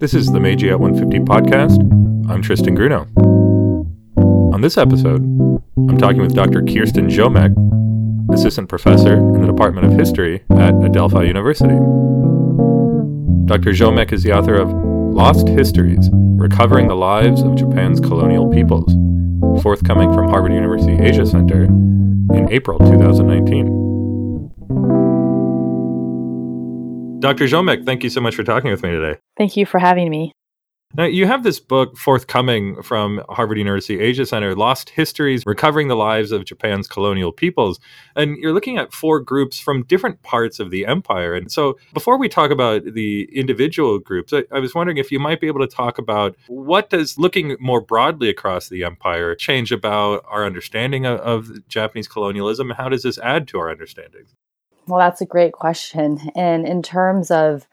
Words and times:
This 0.00 0.14
is 0.14 0.30
the 0.30 0.38
Meiji 0.38 0.70
at 0.70 0.78
150 0.78 1.24
podcast. 1.24 1.80
I'm 2.30 2.40
Tristan 2.40 2.76
Grunow. 2.76 3.08
On 4.54 4.60
this 4.60 4.78
episode, 4.78 5.22
I'm 5.76 5.98
talking 5.98 6.20
with 6.20 6.36
Dr. 6.36 6.62
Kirsten 6.62 7.08
Ziomek, 7.08 7.52
assistant 8.32 8.68
professor 8.68 9.14
in 9.14 9.40
the 9.40 9.48
Department 9.48 9.88
of 9.88 9.98
History 9.98 10.44
at 10.50 10.72
Adelphi 10.84 11.26
University. 11.26 11.74
Dr. 13.46 13.72
Ziomek 13.72 14.12
is 14.12 14.22
the 14.22 14.32
author 14.32 14.54
of 14.54 14.72
Lost 14.72 15.48
Histories 15.48 16.08
Recovering 16.12 16.86
the 16.86 16.94
Lives 16.94 17.42
of 17.42 17.56
Japan's 17.56 17.98
Colonial 17.98 18.48
Peoples, 18.48 18.94
forthcoming 19.64 20.12
from 20.14 20.28
Harvard 20.28 20.52
University 20.52 20.96
Asia 21.02 21.26
Center 21.26 21.64
in 21.64 22.46
April 22.52 22.78
2019. 22.78 23.77
Dr. 27.28 27.44
Ziomek, 27.44 27.84
thank 27.84 28.02
you 28.02 28.08
so 28.08 28.22
much 28.22 28.34
for 28.34 28.42
talking 28.42 28.70
with 28.70 28.82
me 28.82 28.88
today. 28.88 29.20
Thank 29.36 29.54
you 29.54 29.66
for 29.66 29.78
having 29.78 30.08
me. 30.08 30.32
Now, 30.94 31.04
you 31.04 31.26
have 31.26 31.42
this 31.42 31.60
book 31.60 31.98
forthcoming 31.98 32.82
from 32.82 33.22
Harvard 33.28 33.58
University 33.58 34.00
Asia 34.00 34.24
Center, 34.24 34.54
Lost 34.54 34.88
Histories 34.88 35.44
Recovering 35.44 35.88
the 35.88 35.94
Lives 35.94 36.32
of 36.32 36.46
Japan's 36.46 36.88
Colonial 36.88 37.30
Peoples. 37.30 37.80
And 38.16 38.38
you're 38.38 38.54
looking 38.54 38.78
at 38.78 38.94
four 38.94 39.20
groups 39.20 39.60
from 39.60 39.84
different 39.84 40.22
parts 40.22 40.58
of 40.58 40.70
the 40.70 40.86
empire. 40.86 41.34
And 41.34 41.52
so, 41.52 41.76
before 41.92 42.16
we 42.16 42.30
talk 42.30 42.50
about 42.50 42.94
the 42.94 43.28
individual 43.30 43.98
groups, 43.98 44.32
I, 44.32 44.44
I 44.50 44.58
was 44.58 44.74
wondering 44.74 44.96
if 44.96 45.12
you 45.12 45.18
might 45.18 45.42
be 45.42 45.48
able 45.48 45.60
to 45.60 45.66
talk 45.66 45.98
about 45.98 46.34
what 46.46 46.88
does 46.88 47.18
looking 47.18 47.58
more 47.60 47.82
broadly 47.82 48.30
across 48.30 48.70
the 48.70 48.84
empire 48.84 49.34
change 49.34 49.70
about 49.70 50.24
our 50.26 50.46
understanding 50.46 51.04
of, 51.04 51.20
of 51.20 51.68
Japanese 51.68 52.08
colonialism? 52.08 52.70
How 52.70 52.88
does 52.88 53.02
this 53.02 53.18
add 53.18 53.46
to 53.48 53.58
our 53.58 53.70
understanding? 53.70 54.24
Well, 54.88 55.00
that's 55.00 55.20
a 55.20 55.26
great 55.26 55.52
question. 55.52 56.18
And 56.34 56.66
in 56.66 56.82
terms 56.82 57.30
of 57.30 57.68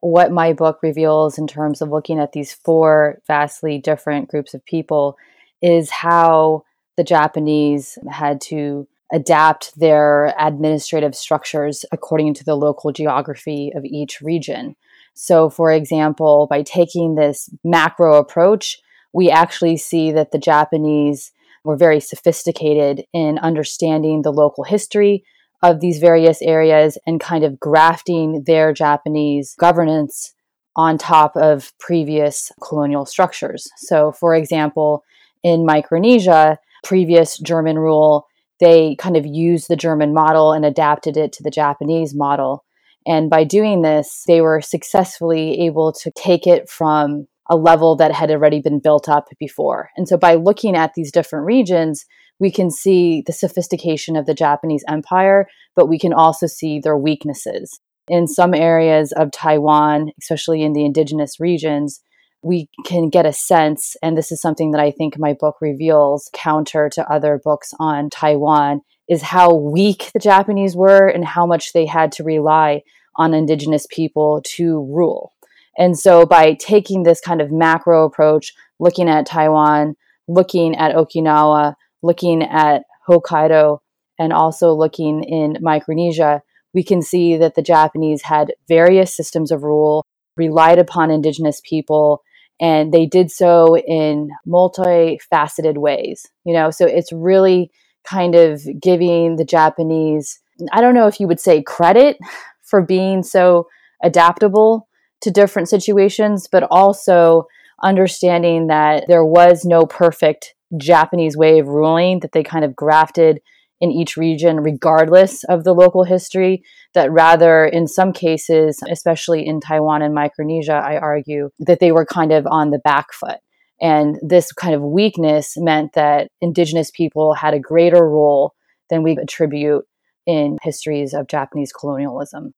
what 0.00 0.30
my 0.30 0.52
book 0.52 0.80
reveals, 0.82 1.38
in 1.38 1.46
terms 1.46 1.80
of 1.80 1.88
looking 1.88 2.20
at 2.20 2.32
these 2.32 2.52
four 2.52 3.20
vastly 3.26 3.78
different 3.78 4.28
groups 4.28 4.52
of 4.52 4.64
people, 4.64 5.16
is 5.62 5.90
how 5.90 6.64
the 6.96 7.04
Japanese 7.04 7.98
had 8.10 8.40
to 8.42 8.86
adapt 9.10 9.78
their 9.78 10.34
administrative 10.38 11.14
structures 11.14 11.86
according 11.90 12.34
to 12.34 12.44
the 12.44 12.54
local 12.54 12.92
geography 12.92 13.72
of 13.74 13.84
each 13.84 14.20
region. 14.20 14.76
So, 15.14 15.48
for 15.48 15.72
example, 15.72 16.46
by 16.50 16.62
taking 16.62 17.14
this 17.14 17.48
macro 17.64 18.18
approach, 18.18 18.78
we 19.14 19.30
actually 19.30 19.78
see 19.78 20.12
that 20.12 20.32
the 20.32 20.38
Japanese 20.38 21.32
were 21.64 21.76
very 21.76 21.98
sophisticated 21.98 23.04
in 23.14 23.38
understanding 23.38 24.22
the 24.22 24.32
local 24.32 24.64
history, 24.64 25.24
of 25.62 25.80
these 25.80 25.98
various 25.98 26.40
areas 26.42 26.98
and 27.06 27.20
kind 27.20 27.44
of 27.44 27.58
grafting 27.58 28.44
their 28.46 28.72
Japanese 28.72 29.54
governance 29.58 30.34
on 30.76 30.96
top 30.96 31.36
of 31.36 31.72
previous 31.80 32.52
colonial 32.62 33.04
structures. 33.04 33.68
So, 33.78 34.12
for 34.12 34.34
example, 34.34 35.02
in 35.42 35.66
Micronesia, 35.66 36.58
previous 36.84 37.38
German 37.38 37.78
rule, 37.78 38.26
they 38.60 38.96
kind 38.96 39.16
of 39.16 39.26
used 39.26 39.68
the 39.68 39.76
German 39.76 40.14
model 40.14 40.52
and 40.52 40.64
adapted 40.64 41.16
it 41.16 41.32
to 41.32 41.42
the 41.42 41.50
Japanese 41.50 42.14
model. 42.14 42.64
And 43.06 43.30
by 43.30 43.44
doing 43.44 43.82
this, 43.82 44.24
they 44.26 44.40
were 44.40 44.60
successfully 44.60 45.60
able 45.62 45.92
to 45.94 46.10
take 46.12 46.46
it 46.46 46.68
from 46.68 47.26
a 47.50 47.56
level 47.56 47.96
that 47.96 48.12
had 48.12 48.30
already 48.30 48.60
been 48.60 48.78
built 48.78 49.08
up 49.08 49.28
before. 49.38 49.90
And 49.96 50.06
so 50.06 50.16
by 50.16 50.34
looking 50.34 50.76
at 50.76 50.94
these 50.94 51.10
different 51.10 51.46
regions, 51.46 52.04
we 52.40 52.50
can 52.50 52.70
see 52.70 53.22
the 53.26 53.32
sophistication 53.32 54.16
of 54.16 54.26
the 54.26 54.34
Japanese 54.34 54.84
empire, 54.88 55.48
but 55.74 55.88
we 55.88 55.98
can 55.98 56.12
also 56.12 56.46
see 56.46 56.80
their 56.80 56.96
weaknesses. 56.96 57.80
In 58.08 58.26
some 58.26 58.54
areas 58.54 59.12
of 59.12 59.30
Taiwan, 59.30 60.12
especially 60.20 60.62
in 60.62 60.72
the 60.72 60.84
indigenous 60.84 61.40
regions, 61.40 62.00
we 62.42 62.68
can 62.86 63.08
get 63.08 63.26
a 63.26 63.32
sense, 63.32 63.96
and 64.02 64.16
this 64.16 64.30
is 64.30 64.40
something 64.40 64.70
that 64.70 64.80
I 64.80 64.92
think 64.92 65.18
my 65.18 65.34
book 65.38 65.56
reveals 65.60 66.30
counter 66.32 66.88
to 66.90 67.12
other 67.12 67.40
books 67.42 67.74
on 67.80 68.10
Taiwan, 68.10 68.80
is 69.08 69.22
how 69.22 69.54
weak 69.54 70.10
the 70.12 70.20
Japanese 70.20 70.76
were 70.76 71.08
and 71.08 71.24
how 71.24 71.46
much 71.46 71.72
they 71.72 71.86
had 71.86 72.12
to 72.12 72.24
rely 72.24 72.82
on 73.16 73.34
indigenous 73.34 73.86
people 73.90 74.40
to 74.44 74.84
rule. 74.92 75.32
And 75.76 75.98
so, 75.98 76.26
by 76.26 76.54
taking 76.54 77.02
this 77.02 77.20
kind 77.20 77.40
of 77.40 77.50
macro 77.50 78.04
approach, 78.04 78.52
looking 78.78 79.08
at 79.08 79.26
Taiwan, 79.26 79.96
looking 80.28 80.76
at 80.76 80.94
Okinawa, 80.94 81.74
looking 82.02 82.42
at 82.42 82.82
Hokkaido 83.08 83.78
and 84.18 84.32
also 84.32 84.72
looking 84.72 85.22
in 85.22 85.56
Micronesia, 85.60 86.42
we 86.74 86.82
can 86.82 87.02
see 87.02 87.36
that 87.36 87.54
the 87.54 87.62
Japanese 87.62 88.22
had 88.22 88.52
various 88.68 89.16
systems 89.16 89.50
of 89.50 89.62
rule, 89.62 90.06
relied 90.36 90.78
upon 90.78 91.10
indigenous 91.10 91.60
people, 91.64 92.22
and 92.60 92.92
they 92.92 93.06
did 93.06 93.30
so 93.30 93.76
in 93.76 94.30
multifaceted 94.46 95.78
ways. 95.78 96.26
You 96.44 96.54
know, 96.54 96.70
so 96.70 96.86
it's 96.86 97.12
really 97.12 97.70
kind 98.04 98.34
of 98.34 98.62
giving 98.80 99.36
the 99.36 99.44
Japanese, 99.44 100.40
I 100.72 100.80
don't 100.80 100.94
know 100.94 101.06
if 101.06 101.20
you 101.20 101.28
would 101.28 101.40
say 101.40 101.62
credit 101.62 102.18
for 102.62 102.82
being 102.82 103.22
so 103.22 103.66
adaptable 104.02 104.88
to 105.22 105.30
different 105.30 105.68
situations, 105.68 106.48
but 106.50 106.64
also 106.70 107.46
understanding 107.82 108.68
that 108.68 109.04
there 109.08 109.24
was 109.24 109.64
no 109.64 109.86
perfect 109.86 110.54
Japanese 110.76 111.36
way 111.36 111.58
of 111.58 111.68
ruling 111.68 112.20
that 112.20 112.32
they 112.32 112.42
kind 112.42 112.64
of 112.64 112.76
grafted 112.76 113.40
in 113.80 113.90
each 113.90 114.16
region, 114.16 114.58
regardless 114.58 115.44
of 115.44 115.64
the 115.64 115.72
local 115.72 116.04
history. 116.04 116.62
That 116.94 117.12
rather, 117.12 117.64
in 117.64 117.86
some 117.86 118.12
cases, 118.12 118.80
especially 118.90 119.46
in 119.46 119.60
Taiwan 119.60 120.02
and 120.02 120.14
Micronesia, 120.14 120.74
I 120.74 120.98
argue 120.98 121.50
that 121.60 121.80
they 121.80 121.92
were 121.92 122.06
kind 122.06 122.32
of 122.32 122.46
on 122.46 122.70
the 122.70 122.80
back 122.80 123.12
foot. 123.12 123.38
And 123.80 124.16
this 124.20 124.52
kind 124.52 124.74
of 124.74 124.82
weakness 124.82 125.54
meant 125.56 125.92
that 125.94 126.28
indigenous 126.40 126.90
people 126.90 127.34
had 127.34 127.54
a 127.54 127.60
greater 127.60 128.08
role 128.08 128.54
than 128.90 129.02
we 129.04 129.12
attribute 129.12 129.84
in 130.26 130.58
histories 130.62 131.14
of 131.14 131.28
Japanese 131.28 131.72
colonialism. 131.72 132.52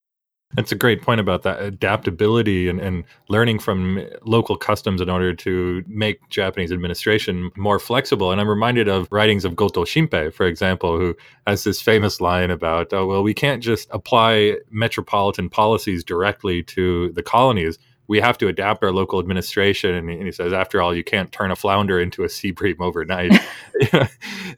That's 0.54 0.72
a 0.72 0.76
great 0.76 1.00
point 1.00 1.20
about 1.20 1.42
that 1.44 1.62
adaptability 1.62 2.68
and, 2.68 2.80
and 2.80 3.04
learning 3.28 3.60
from 3.60 4.04
local 4.22 4.56
customs 4.56 5.00
in 5.00 5.08
order 5.08 5.32
to 5.32 5.84
make 5.86 6.28
Japanese 6.28 6.72
administration 6.72 7.52
more 7.56 7.78
flexible. 7.78 8.32
And 8.32 8.40
I'm 8.40 8.48
reminded 8.48 8.88
of 8.88 9.06
writings 9.12 9.44
of 9.44 9.54
Goto 9.54 9.84
Shinpei, 9.84 10.32
for 10.32 10.46
example, 10.46 10.98
who 10.98 11.16
has 11.46 11.62
this 11.62 11.80
famous 11.80 12.20
line 12.20 12.50
about, 12.50 12.92
oh, 12.92 13.06
well, 13.06 13.22
we 13.22 13.32
can't 13.32 13.62
just 13.62 13.88
apply 13.92 14.56
metropolitan 14.70 15.50
policies 15.50 16.02
directly 16.02 16.64
to 16.64 17.12
the 17.12 17.22
colonies 17.22 17.78
we 18.10 18.18
have 18.18 18.36
to 18.36 18.48
adapt 18.48 18.82
our 18.82 18.90
local 18.90 19.20
administration. 19.20 19.94
And 19.94 20.10
he 20.10 20.32
says, 20.32 20.52
after 20.52 20.82
all, 20.82 20.92
you 20.92 21.04
can't 21.04 21.30
turn 21.30 21.52
a 21.52 21.56
flounder 21.56 22.00
into 22.00 22.24
a 22.24 22.28
sea 22.28 22.50
bream 22.60 22.74
overnight. 22.80 23.40
I 23.92 24.08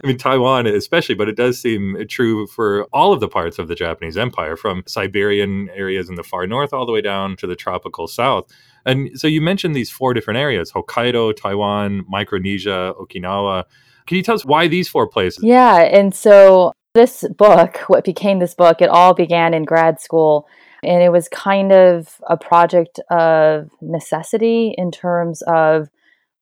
mean, 0.02 0.16
Taiwan 0.16 0.66
especially, 0.66 1.16
but 1.16 1.28
it 1.28 1.36
does 1.36 1.60
seem 1.60 2.06
true 2.08 2.46
for 2.46 2.84
all 2.94 3.12
of 3.12 3.20
the 3.20 3.28
parts 3.28 3.58
of 3.58 3.68
the 3.68 3.74
Japanese 3.74 4.16
empire, 4.16 4.56
from 4.56 4.82
Siberian 4.86 5.68
areas 5.74 6.08
in 6.08 6.14
the 6.14 6.22
far 6.22 6.46
north 6.46 6.72
all 6.72 6.86
the 6.86 6.92
way 6.92 7.02
down 7.02 7.36
to 7.36 7.46
the 7.46 7.54
tropical 7.54 8.08
south. 8.08 8.50
And 8.86 9.20
so 9.20 9.26
you 9.26 9.42
mentioned 9.42 9.76
these 9.76 9.90
four 9.90 10.14
different 10.14 10.38
areas 10.38 10.72
Hokkaido, 10.72 11.36
Taiwan, 11.36 12.06
Micronesia, 12.08 12.94
Okinawa. 12.98 13.64
Can 14.06 14.16
you 14.16 14.22
tell 14.22 14.34
us 14.34 14.46
why 14.46 14.66
these 14.66 14.88
four 14.88 15.06
places? 15.06 15.44
Yeah. 15.44 15.82
And 15.82 16.14
so 16.14 16.72
this 16.94 17.22
book, 17.36 17.76
what 17.88 18.02
became 18.02 18.38
this 18.38 18.54
book, 18.54 18.80
it 18.80 18.88
all 18.88 19.12
began 19.12 19.52
in 19.52 19.64
grad 19.64 20.00
school 20.00 20.48
and 20.82 21.03
it 21.03 21.12
was 21.12 21.28
kind 21.28 21.72
of 21.72 22.20
a 22.28 22.37
project 22.37 22.98
of 23.10 23.70
necessity 23.81 24.75
in 24.76 24.91
terms 24.91 25.43
of 25.47 25.88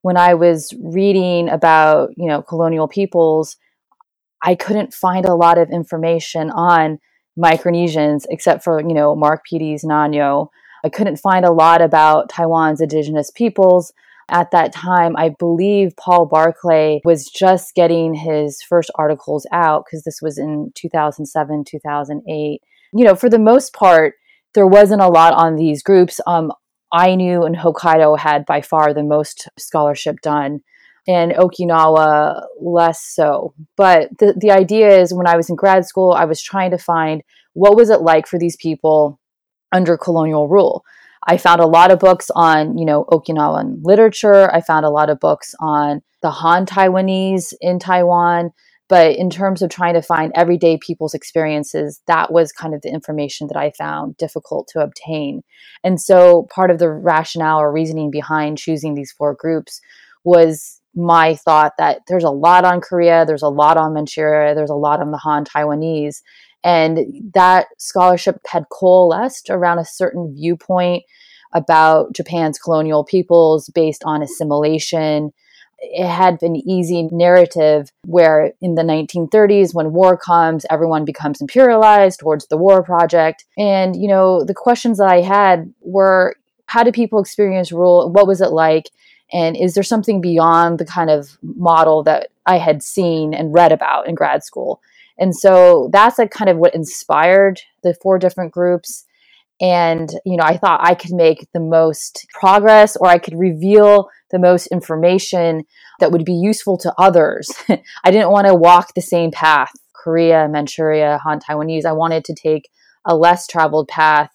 when 0.02 0.16
I 0.16 0.34
was 0.34 0.74
reading 0.80 1.48
about, 1.48 2.10
you 2.16 2.26
know, 2.26 2.40
colonial 2.40 2.88
peoples, 2.88 3.56
I 4.42 4.54
couldn't 4.54 4.94
find 4.94 5.26
a 5.26 5.34
lot 5.34 5.58
of 5.58 5.70
information 5.70 6.50
on 6.50 6.98
Micronesians 7.38 8.24
except 8.30 8.64
for, 8.64 8.80
you 8.80 8.94
know, 8.94 9.14
Mark 9.14 9.42
Peattie's 9.44 9.84
Nanyo. 9.84 10.48
I 10.82 10.88
couldn't 10.88 11.16
find 11.18 11.44
a 11.44 11.52
lot 11.52 11.82
about 11.82 12.30
Taiwan's 12.30 12.80
indigenous 12.80 13.30
peoples. 13.30 13.92
At 14.30 14.52
that 14.52 14.72
time, 14.72 15.16
I 15.16 15.30
believe 15.38 15.96
Paul 15.96 16.24
Barclay 16.24 17.00
was 17.04 17.26
just 17.26 17.74
getting 17.74 18.14
his 18.14 18.62
first 18.62 18.90
articles 18.94 19.46
out 19.52 19.84
because 19.84 20.04
this 20.04 20.20
was 20.22 20.38
in 20.38 20.72
2007, 20.76 21.64
2008. 21.64 22.62
You 22.92 23.04
know, 23.04 23.14
for 23.14 23.28
the 23.28 23.38
most 23.38 23.74
part, 23.74 24.14
there 24.54 24.66
wasn't 24.66 25.02
a 25.02 25.08
lot 25.08 25.34
on 25.34 25.56
these 25.56 25.82
groups. 25.82 26.20
Um, 26.26 26.52
Ainu 26.94 27.44
and 27.44 27.56
Hokkaido 27.56 28.18
had 28.18 28.44
by 28.46 28.60
far 28.60 28.92
the 28.92 29.04
most 29.04 29.48
scholarship 29.58 30.20
done, 30.22 30.60
and 31.06 31.32
Okinawa 31.32 32.42
less 32.60 33.02
so. 33.02 33.54
But 33.76 34.10
the, 34.18 34.34
the 34.36 34.50
idea 34.50 35.00
is 35.00 35.14
when 35.14 35.26
I 35.28 35.36
was 35.36 35.48
in 35.48 35.56
grad 35.56 35.86
school, 35.86 36.12
I 36.12 36.24
was 36.24 36.42
trying 36.42 36.72
to 36.72 36.78
find 36.78 37.22
what 37.52 37.76
was 37.76 37.90
it 37.90 38.00
like 38.00 38.26
for 38.26 38.38
these 38.38 38.56
people 38.56 39.20
under 39.72 39.96
colonial 39.96 40.48
rule. 40.48 40.84
I 41.26 41.36
found 41.36 41.60
a 41.60 41.66
lot 41.66 41.90
of 41.90 41.98
books 41.98 42.30
on, 42.34 42.78
you 42.78 42.86
know, 42.86 43.04
Okinawan 43.04 43.80
literature. 43.82 44.52
I 44.52 44.60
found 44.62 44.86
a 44.86 44.90
lot 44.90 45.10
of 45.10 45.20
books 45.20 45.54
on 45.60 46.02
the 46.22 46.30
Han 46.30 46.66
Taiwanese 46.66 47.52
in 47.60 47.78
Taiwan. 47.78 48.52
But 48.90 49.16
in 49.16 49.30
terms 49.30 49.62
of 49.62 49.70
trying 49.70 49.94
to 49.94 50.02
find 50.02 50.32
everyday 50.34 50.76
people's 50.76 51.14
experiences, 51.14 52.02
that 52.08 52.32
was 52.32 52.50
kind 52.50 52.74
of 52.74 52.82
the 52.82 52.92
information 52.92 53.46
that 53.46 53.56
I 53.56 53.70
found 53.70 54.16
difficult 54.16 54.68
to 54.72 54.80
obtain. 54.80 55.42
And 55.84 56.00
so 56.00 56.48
part 56.52 56.72
of 56.72 56.80
the 56.80 56.90
rationale 56.90 57.60
or 57.60 57.72
reasoning 57.72 58.10
behind 58.10 58.58
choosing 58.58 58.96
these 58.96 59.12
four 59.12 59.32
groups 59.32 59.80
was 60.24 60.80
my 60.92 61.36
thought 61.36 61.74
that 61.78 62.00
there's 62.08 62.24
a 62.24 62.30
lot 62.30 62.64
on 62.64 62.80
Korea, 62.80 63.24
there's 63.24 63.44
a 63.44 63.48
lot 63.48 63.76
on 63.76 63.94
Manchuria, 63.94 64.56
there's 64.56 64.70
a 64.70 64.74
lot 64.74 65.00
on 65.00 65.12
the 65.12 65.18
Han 65.18 65.44
Taiwanese. 65.44 66.22
And 66.64 67.30
that 67.32 67.68
scholarship 67.78 68.40
had 68.48 68.64
coalesced 68.72 69.50
around 69.50 69.78
a 69.78 69.84
certain 69.84 70.34
viewpoint 70.34 71.04
about 71.54 72.12
Japan's 72.12 72.58
colonial 72.58 73.04
peoples 73.04 73.70
based 73.72 74.02
on 74.04 74.20
assimilation. 74.20 75.32
It 75.80 76.06
had 76.06 76.42
an 76.42 76.56
easy 76.56 77.08
narrative 77.10 77.90
where 78.04 78.52
in 78.60 78.74
the 78.74 78.82
1930s, 78.82 79.74
when 79.74 79.92
war 79.92 80.16
comes, 80.16 80.66
everyone 80.70 81.04
becomes 81.04 81.40
imperialized 81.40 82.18
towards 82.18 82.46
the 82.48 82.58
war 82.58 82.82
project. 82.82 83.44
And, 83.56 83.96
you 83.96 84.08
know, 84.08 84.44
the 84.44 84.54
questions 84.54 84.98
that 84.98 85.08
I 85.08 85.22
had 85.22 85.72
were 85.80 86.36
how 86.66 86.84
do 86.84 86.92
people 86.92 87.18
experience 87.18 87.72
rule? 87.72 88.08
What 88.10 88.28
was 88.28 88.40
it 88.40 88.52
like? 88.52 88.90
And 89.32 89.56
is 89.56 89.74
there 89.74 89.82
something 89.82 90.20
beyond 90.20 90.78
the 90.78 90.84
kind 90.84 91.10
of 91.10 91.36
model 91.42 92.02
that 92.04 92.28
I 92.46 92.58
had 92.58 92.82
seen 92.82 93.34
and 93.34 93.52
read 93.52 93.72
about 93.72 94.08
in 94.08 94.14
grad 94.14 94.44
school? 94.44 94.80
And 95.18 95.36
so 95.36 95.90
that's 95.92 96.18
like 96.18 96.30
kind 96.30 96.48
of 96.48 96.58
what 96.58 96.74
inspired 96.74 97.60
the 97.82 97.94
four 97.94 98.18
different 98.18 98.52
groups. 98.52 99.04
And, 99.60 100.08
you 100.24 100.36
know, 100.36 100.44
I 100.44 100.56
thought 100.56 100.80
I 100.82 100.94
could 100.94 101.12
make 101.12 101.46
the 101.52 101.60
most 101.60 102.26
progress 102.32 102.96
or 102.96 103.08
I 103.08 103.18
could 103.18 103.38
reveal 103.38 104.08
the 104.30 104.38
most 104.38 104.68
information 104.68 105.64
that 105.98 106.12
would 106.12 106.24
be 106.24 106.32
useful 106.32 106.78
to 106.78 106.94
others. 106.96 107.50
I 107.68 108.10
didn't 108.10 108.30
want 108.30 108.46
to 108.46 108.54
walk 108.54 108.94
the 108.94 109.02
same 109.02 109.30
path 109.30 109.72
Korea, 109.92 110.48
Manchuria, 110.48 111.18
Han 111.24 111.40
Taiwanese. 111.40 111.84
I 111.84 111.92
wanted 111.92 112.24
to 112.24 112.34
take 112.34 112.70
a 113.04 113.14
less 113.14 113.46
traveled 113.46 113.88
path 113.88 114.30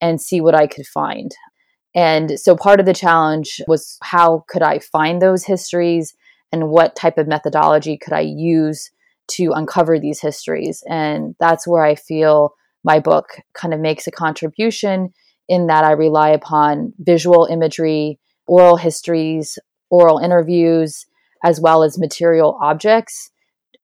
and 0.00 0.20
see 0.20 0.42
what 0.42 0.54
I 0.54 0.66
could 0.66 0.86
find. 0.86 1.34
And 1.94 2.38
so 2.38 2.54
part 2.54 2.80
of 2.80 2.86
the 2.86 2.92
challenge 2.92 3.62
was 3.66 3.96
how 4.02 4.44
could 4.48 4.62
I 4.62 4.78
find 4.78 5.22
those 5.22 5.44
histories 5.44 6.14
and 6.52 6.68
what 6.68 6.94
type 6.94 7.16
of 7.16 7.26
methodology 7.26 7.96
could 7.96 8.12
I 8.12 8.20
use 8.20 8.90
to 9.28 9.52
uncover 9.52 9.98
these 9.98 10.20
histories? 10.20 10.84
And 10.88 11.34
that's 11.40 11.66
where 11.66 11.82
I 11.82 11.94
feel 11.94 12.52
my 12.86 13.00
book 13.00 13.26
kind 13.52 13.74
of 13.74 13.80
makes 13.80 14.06
a 14.06 14.12
contribution 14.12 15.12
in 15.48 15.66
that 15.66 15.84
I 15.84 15.90
rely 15.90 16.30
upon 16.30 16.92
visual 16.98 17.46
imagery, 17.50 18.18
oral 18.46 18.76
histories, 18.76 19.58
oral 19.90 20.18
interviews, 20.18 21.04
as 21.44 21.60
well 21.60 21.82
as 21.82 21.98
material 21.98 22.58
objects 22.62 23.30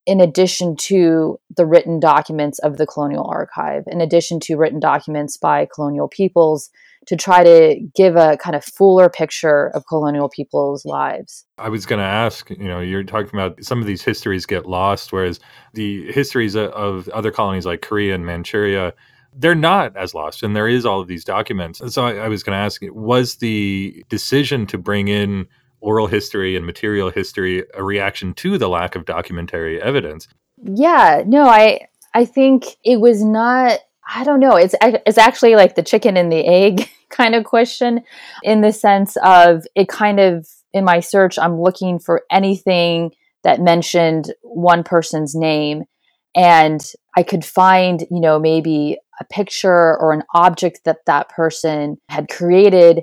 in 0.06 0.20
addition 0.20 0.75
to 0.75 1.38
the 1.56 1.66
written 1.66 2.00
documents 2.00 2.58
of 2.60 2.76
the 2.76 2.87
colonial 2.87 3.26
archive, 3.28 3.84
in 3.87 4.00
addition 4.00 4.40
to 4.40 4.56
written 4.56 4.81
documents 4.81 5.37
by 5.37 5.69
colonial 5.72 6.08
peoples, 6.08 6.70
to 7.06 7.16
try 7.16 7.43
to 7.43 7.81
give 7.94 8.16
a 8.16 8.37
kind 8.37 8.54
of 8.54 8.64
fuller 8.64 9.08
picture 9.08 9.69
of 9.75 9.87
colonial 9.87 10.28
people's 10.28 10.84
lives. 10.84 11.44
I 11.58 11.69
was 11.69 11.87
going 11.87 11.99
to 11.99 12.04
ask, 12.04 12.49
you 12.50 12.69
know, 12.69 12.81
you're 12.81 13.02
talking 13.02 13.31
about 13.32 13.62
some 13.64 13.81
of 13.81 13.87
these 13.87 14.02
histories 14.02 14.46
get 14.46 14.66
lost, 14.66 15.12
whereas 15.12 15.40
the 15.75 16.10
histories 16.12 16.54
of 16.56 17.08
other 17.08 17.31
colonies 17.31 17.66
like 17.66 17.82
Korea 17.82 18.14
and 18.14 18.25
Manchuria, 18.25 18.93
they're 19.34 19.54
not 19.54 19.96
as 19.96 20.14
lost, 20.14 20.43
and 20.43 20.54
there 20.54 20.69
is 20.69 20.84
all 20.84 21.00
of 21.00 21.08
these 21.08 21.25
documents. 21.25 21.81
And 21.81 21.93
so 21.93 22.04
I, 22.04 22.14
I 22.16 22.28
was 22.28 22.43
going 22.43 22.56
to 22.56 22.62
ask, 22.62 22.82
was 22.90 23.37
the 23.37 24.05
decision 24.08 24.66
to 24.66 24.78
bring 24.78 25.08
in 25.08 25.46
oral 25.81 26.06
history 26.06 26.56
and 26.56 26.64
material 26.64 27.10
history 27.10 27.64
a 27.75 27.82
reaction 27.82 28.34
to 28.34 28.56
the 28.56 28.69
lack 28.69 28.94
of 28.94 29.05
documentary 29.05 29.82
evidence? 29.82 30.28
Yeah, 30.62 31.25
no, 31.26 31.44
I 31.44 31.88
I 32.14 32.25
think 32.25 32.76
it 32.84 33.00
was 33.00 33.25
not 33.25 33.81
I 34.08 34.25
don't 34.25 34.40
know. 34.40 34.56
It's 34.56 34.75
it's 34.82 35.19
actually 35.19 35.54
like 35.56 35.75
the 35.75 35.82
chicken 35.82 36.16
and 36.16 36.31
the 36.31 36.44
egg 36.46 36.88
kind 37.10 37.34
of 37.34 37.44
question 37.44 38.02
in 38.43 38.60
the 38.60 38.72
sense 38.72 39.16
of 39.22 39.64
it 39.75 39.88
kind 39.88 40.19
of 40.19 40.49
in 40.72 40.84
my 40.84 41.00
search 41.00 41.38
I'm 41.38 41.60
looking 41.60 41.99
for 41.99 42.22
anything 42.31 43.12
that 43.44 43.60
mentioned 43.60 44.32
one 44.43 44.84
person's 44.84 45.34
name 45.34 45.84
and 46.34 46.81
I 47.16 47.22
could 47.22 47.44
find, 47.44 48.00
you 48.10 48.20
know, 48.20 48.38
maybe 48.38 48.96
a 49.20 49.25
picture 49.25 49.99
or 49.99 50.12
an 50.12 50.22
object 50.34 50.81
that 50.84 51.05
that 51.06 51.28
person 51.28 51.98
had 52.08 52.31
created 52.31 53.02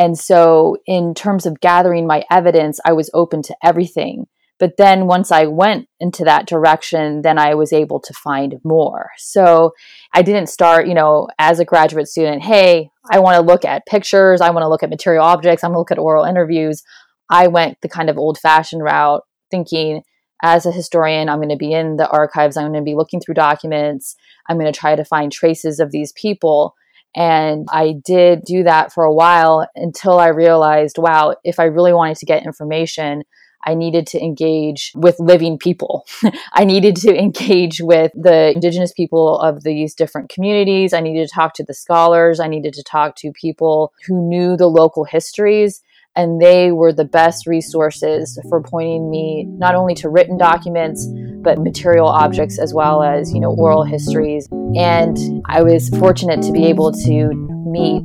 and 0.00 0.18
so, 0.18 0.78
in 0.86 1.12
terms 1.12 1.44
of 1.44 1.60
gathering 1.60 2.06
my 2.06 2.24
evidence, 2.30 2.80
I 2.86 2.94
was 2.94 3.10
open 3.12 3.42
to 3.42 3.56
everything. 3.62 4.26
But 4.60 4.76
then 4.76 5.06
once 5.06 5.32
I 5.32 5.46
went 5.46 5.88
into 5.98 6.22
that 6.24 6.46
direction, 6.46 7.22
then 7.22 7.38
I 7.38 7.54
was 7.54 7.72
able 7.72 7.98
to 7.98 8.12
find 8.12 8.60
more. 8.62 9.08
So 9.16 9.72
I 10.12 10.20
didn't 10.20 10.50
start, 10.50 10.86
you 10.86 10.94
know, 10.94 11.28
as 11.38 11.58
a 11.58 11.64
graduate 11.64 12.08
student, 12.08 12.42
hey, 12.42 12.90
I 13.10 13.20
want 13.20 13.36
to 13.36 13.52
look 13.52 13.64
at 13.64 13.86
pictures, 13.86 14.42
I 14.42 14.50
want 14.50 14.62
to 14.62 14.68
look 14.68 14.82
at 14.82 14.90
material 14.90 15.24
objects, 15.24 15.64
I'm 15.64 15.70
going 15.70 15.76
to 15.76 15.78
look 15.78 15.90
at 15.90 15.98
oral 15.98 16.26
interviews. 16.26 16.82
I 17.30 17.46
went 17.46 17.78
the 17.80 17.88
kind 17.88 18.10
of 18.10 18.18
old 18.18 18.36
fashioned 18.38 18.82
route, 18.82 19.22
thinking, 19.50 20.02
as 20.42 20.66
a 20.66 20.72
historian, 20.72 21.28
I'm 21.28 21.38
going 21.38 21.48
to 21.48 21.56
be 21.56 21.72
in 21.72 21.96
the 21.96 22.08
archives, 22.08 22.56
I'm 22.56 22.72
going 22.72 22.84
to 22.84 22.90
be 22.90 22.94
looking 22.94 23.20
through 23.20 23.34
documents, 23.34 24.14
I'm 24.48 24.58
going 24.58 24.70
to 24.70 24.78
try 24.78 24.94
to 24.94 25.04
find 25.04 25.32
traces 25.32 25.80
of 25.80 25.90
these 25.90 26.12
people. 26.12 26.74
And 27.16 27.66
I 27.72 27.94
did 28.04 28.42
do 28.44 28.62
that 28.64 28.92
for 28.92 29.04
a 29.04 29.12
while 29.12 29.66
until 29.74 30.18
I 30.18 30.28
realized, 30.28 30.96
wow, 30.96 31.34
if 31.44 31.58
I 31.58 31.64
really 31.64 31.92
wanted 31.92 32.18
to 32.18 32.26
get 32.26 32.46
information, 32.46 33.24
I 33.64 33.74
needed 33.74 34.06
to 34.08 34.22
engage 34.22 34.92
with 34.94 35.18
living 35.18 35.58
people. 35.58 36.06
I 36.52 36.64
needed 36.64 36.96
to 36.96 37.14
engage 37.14 37.80
with 37.80 38.12
the 38.14 38.52
indigenous 38.54 38.92
people 38.92 39.38
of 39.40 39.62
these 39.62 39.94
different 39.94 40.30
communities. 40.30 40.92
I 40.92 41.00
needed 41.00 41.28
to 41.28 41.34
talk 41.34 41.54
to 41.54 41.64
the 41.64 41.74
scholars. 41.74 42.40
I 42.40 42.48
needed 42.48 42.74
to 42.74 42.82
talk 42.82 43.16
to 43.16 43.32
people 43.32 43.92
who 44.06 44.28
knew 44.28 44.56
the 44.56 44.68
local 44.68 45.04
histories 45.04 45.82
and 46.16 46.40
they 46.40 46.72
were 46.72 46.92
the 46.92 47.04
best 47.04 47.46
resources 47.46 48.38
for 48.48 48.60
pointing 48.60 49.10
me 49.10 49.44
not 49.44 49.74
only 49.74 49.94
to 49.94 50.08
written 50.08 50.36
documents 50.36 51.06
but 51.42 51.58
material 51.58 52.08
objects 52.08 52.58
as 52.58 52.74
well 52.74 53.02
as 53.02 53.32
you 53.32 53.40
know 53.40 53.54
oral 53.56 53.84
histories 53.84 54.48
and 54.76 55.16
i 55.46 55.62
was 55.62 55.88
fortunate 55.90 56.42
to 56.42 56.52
be 56.52 56.66
able 56.66 56.90
to 56.90 57.28
meet 57.66 58.02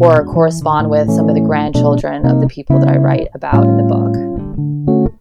or 0.00 0.24
correspond 0.24 0.88
with 0.88 1.10
some 1.10 1.28
of 1.28 1.34
the 1.34 1.40
grandchildren 1.40 2.26
of 2.26 2.40
the 2.40 2.46
people 2.46 2.78
that 2.78 2.88
i 2.88 2.96
write 2.96 3.28
about 3.34 3.64
in 3.64 3.76
the 3.76 3.82
book 3.82 4.37
Thank 4.58 4.88
you. 4.88 5.17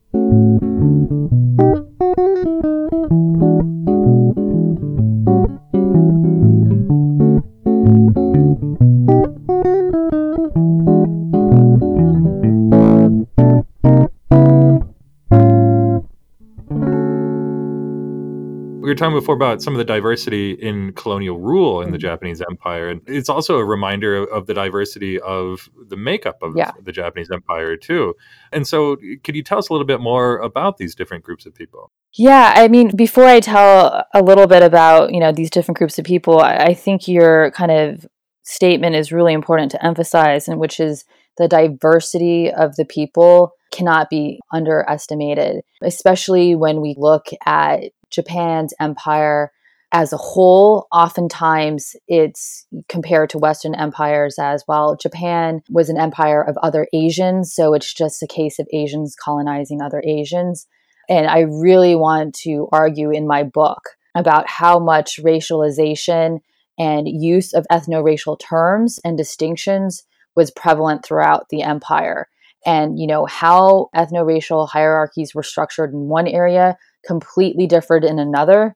Talking 18.98 19.18
before 19.18 19.36
about 19.36 19.62
some 19.62 19.74
of 19.74 19.78
the 19.78 19.86
diversity 19.86 20.52
in 20.52 20.94
colonial 20.94 21.40
rule 21.40 21.82
in 21.82 21.92
the 21.92 21.98
mm-hmm. 21.98 22.02
Japanese 22.02 22.42
Empire, 22.42 22.90
and 22.90 23.02
it's 23.08 23.30
also 23.30 23.58
a 23.58 23.66
reminder 23.66 24.24
of 24.24 24.48
the 24.48 24.54
diversity 24.54 25.20
of 25.20 25.70
the 25.88 25.98
makeup 25.98 26.38
of 26.42 26.56
yeah. 26.56 26.72
the 26.84 26.92
Japanese 26.92 27.30
Empire 27.32 27.78
too. 27.78 28.14
And 28.52 28.68
so, 28.68 28.98
could 29.24 29.36
you 29.36 29.44
tell 29.44 29.60
us 29.60 29.70
a 29.70 29.74
little 29.74 29.88
bit 29.88 30.02
more 30.02 30.38
about 30.40 30.78
these 30.78 30.96
different 30.96 31.24
groups 31.24 31.46
of 31.46 31.54
people? 31.54 31.92
Yeah, 32.14 32.54
I 32.56 32.68
mean, 32.68 32.96
before 32.96 33.26
I 33.26 33.40
tell 33.40 34.04
a 34.14 34.22
little 34.22 34.48
bit 34.48 34.64
about 34.64 35.14
you 35.14 35.20
know 35.20 35.32
these 35.32 35.50
different 35.50 35.78
groups 35.78 36.00
of 36.00 36.06
people, 36.06 36.40
I 36.40 36.74
think 36.74 37.08
your 37.08 37.52
kind 37.52 37.72
of 37.72 38.06
statement 38.44 38.96
is 38.96 39.12
really 39.12 39.34
important 39.34 39.72
to 39.72 39.86
emphasize, 39.86 40.48
and 40.48 40.60
which 40.60 40.80
is 40.80 41.06
the 41.38 41.48
diversity 41.48 42.52
of 42.52 42.76
the 42.76 42.86
people 42.86 43.52
cannot 43.72 44.10
be 44.10 44.40
underestimated, 44.54 45.62
especially 45.84 46.56
when 46.56 46.82
we 46.82 46.96
look 46.98 47.28
at 47.46 47.92
Japan's 48.12 48.74
empire 48.80 49.52
as 49.94 50.12
a 50.12 50.18
whole. 50.18 50.88
Oftentimes, 50.92 51.96
it's 52.08 52.66
compared 52.90 53.30
to 53.32 53.38
Western 53.38 53.76
empires 53.76 54.38
as 54.40 54.64
well. 54.68 54.96
Japan 54.96 55.62
was 55.70 55.90
an 55.90 55.98
empire 55.98 56.42
of 56.42 56.58
other 56.58 56.88
Asians, 56.94 57.54
so 57.54 57.74
it's 57.74 57.94
just 57.94 58.24
a 58.24 58.28
case 58.28 58.60
of 58.60 58.68
Asians 58.74 59.16
colonizing 59.16 59.82
other 59.82 60.04
Asians. 60.06 60.68
And 61.10 61.28
I 61.28 61.42
really 61.42 61.96
want 61.96 62.36
to 62.44 62.68
argue 62.72 63.12
in 63.12 63.28
my 63.28 63.44
book 63.44 63.92
about 64.16 64.50
how 64.50 64.80
much 64.80 65.20
racialization 65.24 66.40
and 66.78 67.08
use 67.08 67.54
of 67.54 67.66
ethno 67.72 68.04
racial 68.04 68.36
terms 68.36 69.00
and 69.04 69.18
distinctions 69.18 70.04
was 70.36 70.52
prevalent 70.52 71.04
throughout 71.04 71.48
the 71.50 71.64
empire. 71.64 72.28
And, 72.66 73.00
you 73.00 73.08
know, 73.08 73.26
how 73.26 73.90
ethno 73.96 74.26
racial 74.26 74.68
hierarchies 74.68 75.34
were 75.34 75.44
structured 75.44 75.94
in 75.94 76.10
one 76.10 76.28
area 76.28 76.78
completely 77.08 77.66
differed 77.66 78.04
in 78.04 78.20
another. 78.20 78.76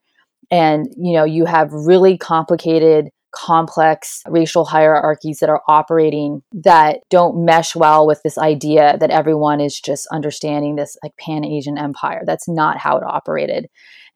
And, 0.50 0.88
you 0.98 1.14
know, 1.14 1.26
you 1.26 1.46
have 1.46 1.72
really 1.72 2.18
complicated, 2.18 3.10
complex 3.34 4.22
racial 4.28 4.66
hierarchies 4.66 5.40
that 5.40 5.50
are 5.50 5.62
operating 5.68 6.42
that 6.52 7.00
don't 7.10 7.46
mesh 7.46 7.76
well 7.76 8.06
with 8.06 8.22
this 8.24 8.38
idea 8.38 8.98
that 9.00 9.10
everyone 9.10 9.62
is 9.62 9.80
just 9.80 10.08
understanding 10.12 10.76
this 10.76 10.98
like 11.02 11.16
pan 11.18 11.46
Asian 11.46 11.78
empire. 11.78 12.24
That's 12.26 12.50
not 12.50 12.78
how 12.78 12.98
it 12.98 13.04
operated. 13.06 13.68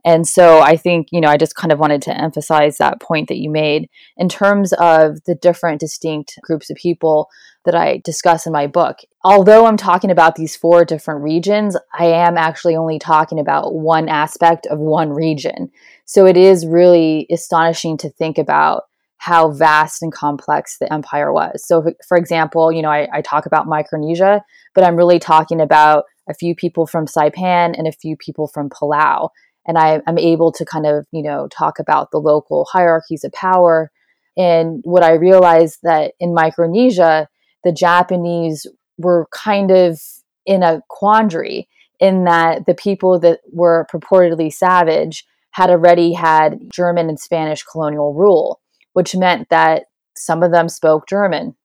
And 0.06 0.28
so 0.28 0.60
I 0.60 0.78
think, 0.78 1.08
you 1.12 1.20
know, 1.20 1.30
I 1.30 1.36
just 1.36 1.56
kind 1.56 1.72
of 1.72 1.80
wanted 1.80 2.04
to 2.04 2.16
emphasize 2.16 2.78
that 2.78 3.02
point 3.02 3.28
that 3.28 3.40
you 3.40 3.50
made 3.50 3.90
in 4.18 4.30
terms 4.30 4.72
of 4.74 5.24
the 5.26 5.34
different 5.34 5.80
distinct 5.80 6.38
groups 6.44 6.70
of 6.70 6.78
people 6.78 7.28
that 7.66 7.74
I 7.74 8.02
discuss 8.06 8.46
in 8.46 8.54
my 8.54 8.68
book. 8.68 8.98
Although 9.24 9.66
I'm 9.66 9.78
talking 9.78 10.12
about 10.12 10.36
these 10.36 10.56
four 10.56 10.86
different 10.86 11.24
regions, 11.24 11.76
I 11.98 12.06
am 12.06 12.38
actually 12.38 12.76
only 12.76 13.00
talking 13.00 13.40
about 13.40 13.74
one 13.74 14.08
aspect 14.08 14.68
of 14.68 14.78
one 14.78 15.10
region. 15.10 15.72
So 16.06 16.28
it 16.28 16.38
is 16.38 16.68
really 16.68 17.26
astonishing 17.32 17.98
to 17.98 18.10
think 18.12 18.38
about 18.38 18.84
how 19.18 19.50
vast 19.50 20.04
and 20.04 20.14
complex 20.14 20.78
the 20.78 20.94
empire 20.94 21.34
was. 21.34 21.66
So, 21.66 21.84
for 22.08 22.16
example, 22.16 22.72
you 22.72 22.84
know, 22.84 22.92
I, 22.92 23.08
I 23.12 23.22
talk 23.22 23.48
about 23.48 23.66
Micronesia, 23.66 24.44
but 24.76 24.84
I'm 24.84 24.96
really 24.96 25.18
talking 25.18 25.62
about 25.62 26.04
a 26.30 26.36
few 26.36 26.54
people 26.54 26.86
from 26.86 27.08
Saipan 27.08 27.74
and 27.76 27.88
a 27.88 27.92
few 27.92 28.16
people 28.18 28.48
from 28.48 28.70
Palau 28.70 29.30
and 29.68 29.78
I, 29.78 30.02
am 30.08 30.18
able 30.18 30.52
to 30.54 30.66
kind 30.66 30.86
of 30.86 31.06
you 31.12 31.24
know 31.24 31.48
talk 31.48 31.80
about 31.80 32.12
the 32.12 32.20
local 32.20 32.66
hierarchies 32.72 33.24
of 33.24 33.32
power. 33.32 33.92
And 34.38 34.82
what 34.84 35.04
i 35.04 35.14
realized 35.14 35.80
that 35.84 36.14
in 36.20 36.34
micronesia 36.34 37.28
the 37.64 37.72
japanese 37.72 38.68
were 38.98 39.28
kind 39.32 39.72
of 39.72 40.00
in 40.46 40.62
a 40.62 40.82
quandary 40.90 41.70
in 42.02 42.26
that 42.26 42.66
the 42.66 42.76
people 42.76 43.18
that 43.22 43.40
were 43.54 43.88
purportedly 43.92 44.52
savage 44.52 45.26
had 45.52 45.70
already 45.70 46.12
had 46.12 46.60
german 46.70 47.08
and 47.08 47.18
spanish 47.18 47.64
colonial 47.64 48.14
rule 48.14 48.60
which 48.92 49.16
meant 49.16 49.48
that 49.50 49.86
some 50.18 50.44
of 50.44 50.52
them 50.52 50.68
spoke 50.68 51.08
german. 51.08 51.56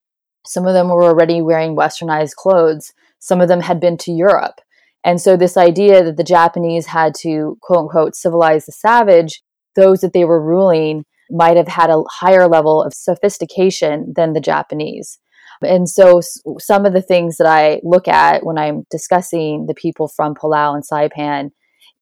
Some 0.46 0.66
of 0.66 0.74
them 0.74 0.88
were 0.88 1.04
already 1.04 1.42
wearing 1.42 1.76
westernized 1.76 2.34
clothes. 2.34 2.92
Some 3.18 3.40
of 3.40 3.48
them 3.48 3.60
had 3.60 3.80
been 3.80 3.96
to 3.98 4.12
europe 4.12 4.60
and 5.04 5.20
so, 5.20 5.36
this 5.36 5.56
idea 5.56 6.04
that 6.04 6.16
the 6.16 6.24
Japanese 6.24 6.86
had 6.86 7.14
to 7.20 7.56
quote 7.62 7.80
unquote 7.80 8.14
civilize 8.14 8.66
the 8.66 8.72
savage, 8.72 9.42
those 9.74 10.00
that 10.00 10.12
they 10.12 10.24
were 10.24 10.42
ruling 10.42 11.04
might 11.30 11.56
have 11.56 11.68
had 11.68 11.90
a 11.90 12.02
higher 12.10 12.48
level 12.48 12.82
of 12.82 12.92
sophistication 12.92 14.12
than 14.14 14.32
the 14.32 14.40
Japanese. 14.40 15.18
And 15.62 15.88
so, 15.88 16.20
some 16.58 16.84
of 16.84 16.92
the 16.92 17.02
things 17.02 17.38
that 17.38 17.46
I 17.46 17.80
look 17.82 18.08
at 18.08 18.44
when 18.44 18.58
I'm 18.58 18.84
discussing 18.90 19.66
the 19.66 19.74
people 19.74 20.08
from 20.08 20.34
Palau 20.34 20.74
and 20.74 20.84
Saipan 20.84 21.50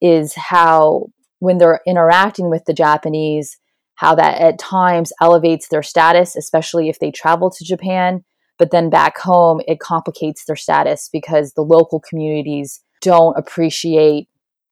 is 0.01 0.35
how, 0.35 1.07
when 1.39 1.59
they're 1.59 1.81
interacting 1.87 2.51
with 2.51 2.65
the 2.67 2.75
Japanese, 2.75 3.59
how 3.95 4.15
that 4.17 4.41
at 4.41 4.59
times 4.59 5.13
elevates 5.21 5.69
their 5.69 5.83
status, 5.83 6.35
especially 6.35 6.89
if 6.89 6.99
they 6.99 7.11
travel 7.13 7.51
to 7.51 7.65
Japan. 7.65 8.25
But 8.59 8.73
then 8.73 8.91
back 8.91 9.19
home, 9.19 9.61
it 9.69 9.79
complicates 9.79 10.45
their 10.45 10.57
status 10.57 11.09
because 11.13 11.53
the 11.53 11.63
local 11.63 12.01
communities 12.01 12.81
don't 13.01 13.37
appreciate 13.37 14.29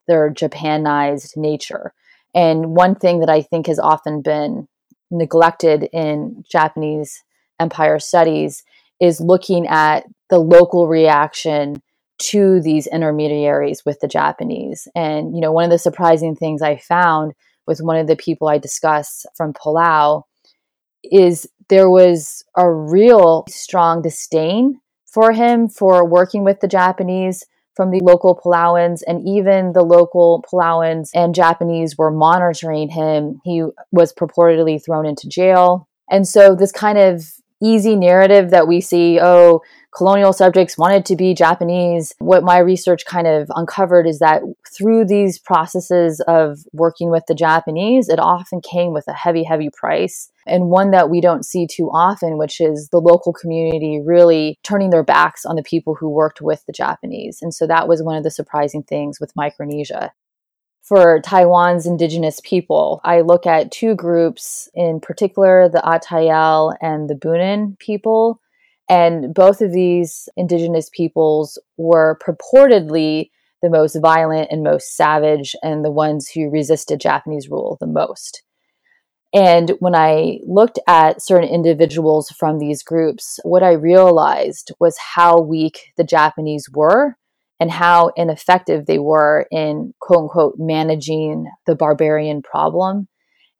their 0.06 0.30
Japanized 0.33 1.37
nature. 1.37 1.92
And 2.35 2.76
one 2.76 2.95
thing 2.95 3.21
that 3.21 3.30
I 3.30 3.42
think 3.42 3.66
has 3.66 3.78
often 3.78 4.23
been 4.23 4.68
neglected 5.11 5.88
in 5.92 6.45
Japanese 6.50 7.23
empire 7.59 7.99
studies 7.99 8.64
is 9.00 9.21
looking 9.21 9.66
at 9.66 10.04
the 10.30 10.38
local 10.38 10.87
reaction 10.87 11.83
to 12.18 12.61
these 12.61 12.87
intermediaries 12.87 13.85
with 13.85 14.00
the 14.00 14.09
Japanese. 14.09 14.88
And, 14.95 15.35
you 15.35 15.40
know, 15.40 15.52
one 15.52 15.64
of 15.64 15.71
the 15.71 15.78
surprising 15.78 16.35
things 16.35 16.62
I 16.62 16.76
found 16.76 17.33
with 17.66 17.80
one 17.80 17.97
of 17.97 18.06
the 18.06 18.16
people 18.16 18.49
I 18.49 18.59
discuss 18.59 19.26
from 19.37 19.52
Palau 19.52 20.23
is 21.02 21.49
there 21.68 21.90
was 21.90 22.45
a 22.56 22.71
real 22.71 23.45
strong 23.49 24.02
disdain 24.02 24.80
for 25.04 25.33
him 25.33 25.68
for 25.68 26.06
working 26.09 26.45
with 26.45 26.61
the 26.61 26.68
Japanese 26.68 27.45
from 27.76 27.90
the 27.90 28.00
local 28.02 28.40
Palauans, 28.42 29.02
and 29.06 29.26
even 29.28 29.73
the 29.73 29.85
local 29.85 30.42
Palauans 30.50 31.11
and 31.14 31.35
Japanese 31.35 31.97
were 31.97 32.11
monitoring 32.11 32.88
him. 32.88 33.40
He 33.45 33.64
was 33.92 34.12
purportedly 34.14 34.83
thrown 34.83 35.06
into 35.06 35.28
jail. 35.28 35.88
And 36.11 36.26
so, 36.26 36.54
this 36.54 36.73
kind 36.73 36.99
of 36.99 37.25
easy 37.62 37.96
narrative 37.96 38.50
that 38.50 38.68
we 38.68 38.80
see 38.80 39.18
oh, 39.20 39.62
colonial 39.96 40.32
subjects 40.32 40.76
wanted 40.76 41.06
to 41.06 41.16
be 41.16 41.34
Japanese. 41.34 42.14
What 42.18 42.44
my 42.44 42.58
research 42.58 43.06
kind 43.06 43.26
of 43.26 43.50
uncovered 43.54 44.06
is 44.06 44.18
that 44.18 44.42
through 44.76 45.06
these 45.06 45.38
processes 45.38 46.20
of 46.28 46.58
working 46.72 47.10
with 47.10 47.25
the 47.26 47.34
Japanese, 47.34 48.08
it 48.08 48.18
often 48.18 48.60
came 48.60 48.92
with 48.92 49.08
a 49.08 49.14
heavy, 49.14 49.44
heavy 49.44 49.70
price. 49.72 50.30
And 50.46 50.68
one 50.68 50.90
that 50.90 51.10
we 51.10 51.20
don't 51.20 51.44
see 51.44 51.66
too 51.66 51.88
often, 51.88 52.38
which 52.38 52.60
is 52.60 52.88
the 52.92 53.00
local 53.00 53.32
community 53.32 54.00
really 54.04 54.58
turning 54.62 54.90
their 54.90 55.02
backs 55.02 55.44
on 55.44 55.56
the 55.56 55.62
people 55.62 55.94
who 55.94 56.08
worked 56.08 56.40
with 56.40 56.62
the 56.66 56.72
Japanese. 56.72 57.38
And 57.40 57.52
so 57.52 57.66
that 57.66 57.88
was 57.88 58.02
one 58.02 58.16
of 58.16 58.22
the 58.22 58.30
surprising 58.30 58.82
things 58.82 59.18
with 59.18 59.34
Micronesia 59.34 60.12
for 60.87 61.21
Taiwan's 61.21 61.85
indigenous 61.85 62.40
people. 62.45 63.00
I 63.02 63.23
look 63.23 63.45
at 63.45 63.73
two 63.73 63.97
groups, 63.97 64.69
in 64.75 65.00
particular 65.00 65.69
the 65.69 65.83
Atayal 65.85 66.76
and 66.81 67.11
the 67.11 67.16
Bunun 67.16 67.76
people. 67.81 68.40
And 68.88 69.35
both 69.35 69.61
of 69.61 69.73
these 69.73 70.28
indigenous 70.37 70.88
peoples 70.90 71.59
were 71.76 72.19
purportedly 72.25 73.31
the 73.62 73.71
most 73.71 73.97
violent 74.00 74.49
and 74.52 74.62
most 74.62 74.97
savage, 74.97 75.57
and 75.62 75.85
the 75.85 75.90
ones 75.90 76.28
who 76.28 76.50
resisted 76.50 77.00
Japanese 77.00 77.49
rule 77.49 77.78
the 77.81 77.87
most. 77.87 78.43
And 79.35 79.73
when 79.81 79.97
I 79.97 80.38
looked 80.47 80.78
at 80.87 81.21
certain 81.21 81.49
individuals 81.49 82.31
from 82.31 82.59
these 82.59 82.85
groups, 82.85 83.40
what 83.43 83.64
I 83.64 83.73
realized 83.73 84.73
was 84.78 84.97
how 84.99 85.40
weak 85.40 85.93
the 85.97 86.05
Japanese 86.05 86.69
were 86.73 87.16
and 87.58 87.70
how 87.70 88.12
ineffective 88.16 88.86
they 88.86 88.98
were 88.98 89.46
in 89.50 89.94
quote 90.00 90.25
unquote 90.25 90.54
managing 90.58 91.46
the 91.66 91.75
barbarian 91.75 92.42
problem. 92.42 93.08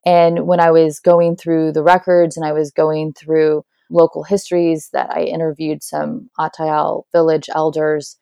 And 0.05 0.47
when 0.47 0.59
I 0.59 0.71
was 0.71 0.99
going 0.99 1.35
through 1.35 1.73
the 1.73 1.83
records 1.83 2.37
and 2.37 2.45
I 2.45 2.53
was 2.53 2.71
going 2.71 3.13
through 3.13 3.63
local 3.89 4.23
histories 4.23 4.89
that 4.93 5.09
I 5.09 5.23
interviewed 5.23 5.83
some 5.83 6.29
Atayal 6.39 7.03
village 7.11 7.49
elders, 7.53 8.17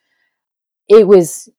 it 0.88 1.08
was 1.08 1.50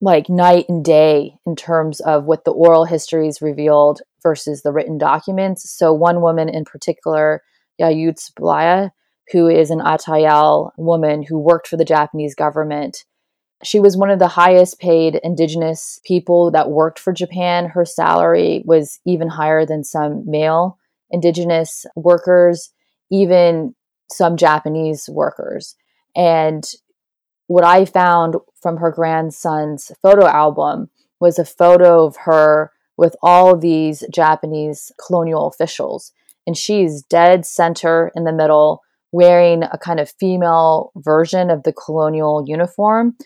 like 0.00 0.28
night 0.28 0.66
and 0.68 0.84
day 0.84 1.34
in 1.46 1.56
terms 1.56 2.00
of 2.00 2.24
what 2.24 2.44
the 2.44 2.52
oral 2.52 2.84
histories 2.84 3.40
revealed 3.40 4.02
versus 4.22 4.62
the 4.62 4.72
written 4.72 4.98
documents. 4.98 5.70
So, 5.76 5.92
one 5.92 6.20
woman 6.20 6.48
in 6.48 6.64
particular, 6.64 7.42
Yayut 7.80 8.20
Blaya, 8.38 8.90
who 9.32 9.48
is 9.48 9.70
an 9.70 9.80
Atayal 9.80 10.70
woman 10.76 11.22
who 11.22 11.38
worked 11.38 11.66
for 11.66 11.76
the 11.76 11.84
Japanese 11.84 12.34
government, 12.34 13.04
she 13.64 13.80
was 13.80 13.96
one 13.96 14.10
of 14.10 14.18
the 14.18 14.28
highest 14.28 14.78
paid 14.78 15.18
indigenous 15.22 16.00
people 16.04 16.50
that 16.50 16.70
worked 16.70 16.98
for 16.98 17.12
Japan. 17.12 17.66
Her 17.66 17.84
salary 17.84 18.62
was 18.66 19.00
even 19.06 19.28
higher 19.28 19.64
than 19.64 19.82
some 19.82 20.24
male 20.26 20.78
indigenous 21.10 21.86
workers, 21.94 22.70
even 23.10 23.74
some 24.10 24.36
Japanese 24.36 25.08
workers. 25.08 25.74
And 26.14 26.64
what 27.46 27.64
I 27.64 27.84
found 27.84 28.36
from 28.60 28.78
her 28.78 28.90
grandson's 28.90 29.92
photo 30.02 30.26
album 30.26 30.90
was 31.20 31.38
a 31.38 31.44
photo 31.44 32.04
of 32.06 32.16
her 32.24 32.72
with 32.96 33.16
all 33.22 33.56
these 33.56 34.04
Japanese 34.12 34.92
colonial 35.04 35.46
officials. 35.46 36.12
And 36.46 36.56
she's 36.56 37.02
dead 37.02 37.46
center 37.46 38.10
in 38.14 38.24
the 38.24 38.32
middle, 38.32 38.82
wearing 39.12 39.62
a 39.62 39.78
kind 39.78 40.00
of 40.00 40.10
female 40.10 40.92
version 40.96 41.50
of 41.50 41.62
the 41.62 41.72
colonial 41.72 42.44
uniform 42.46 43.16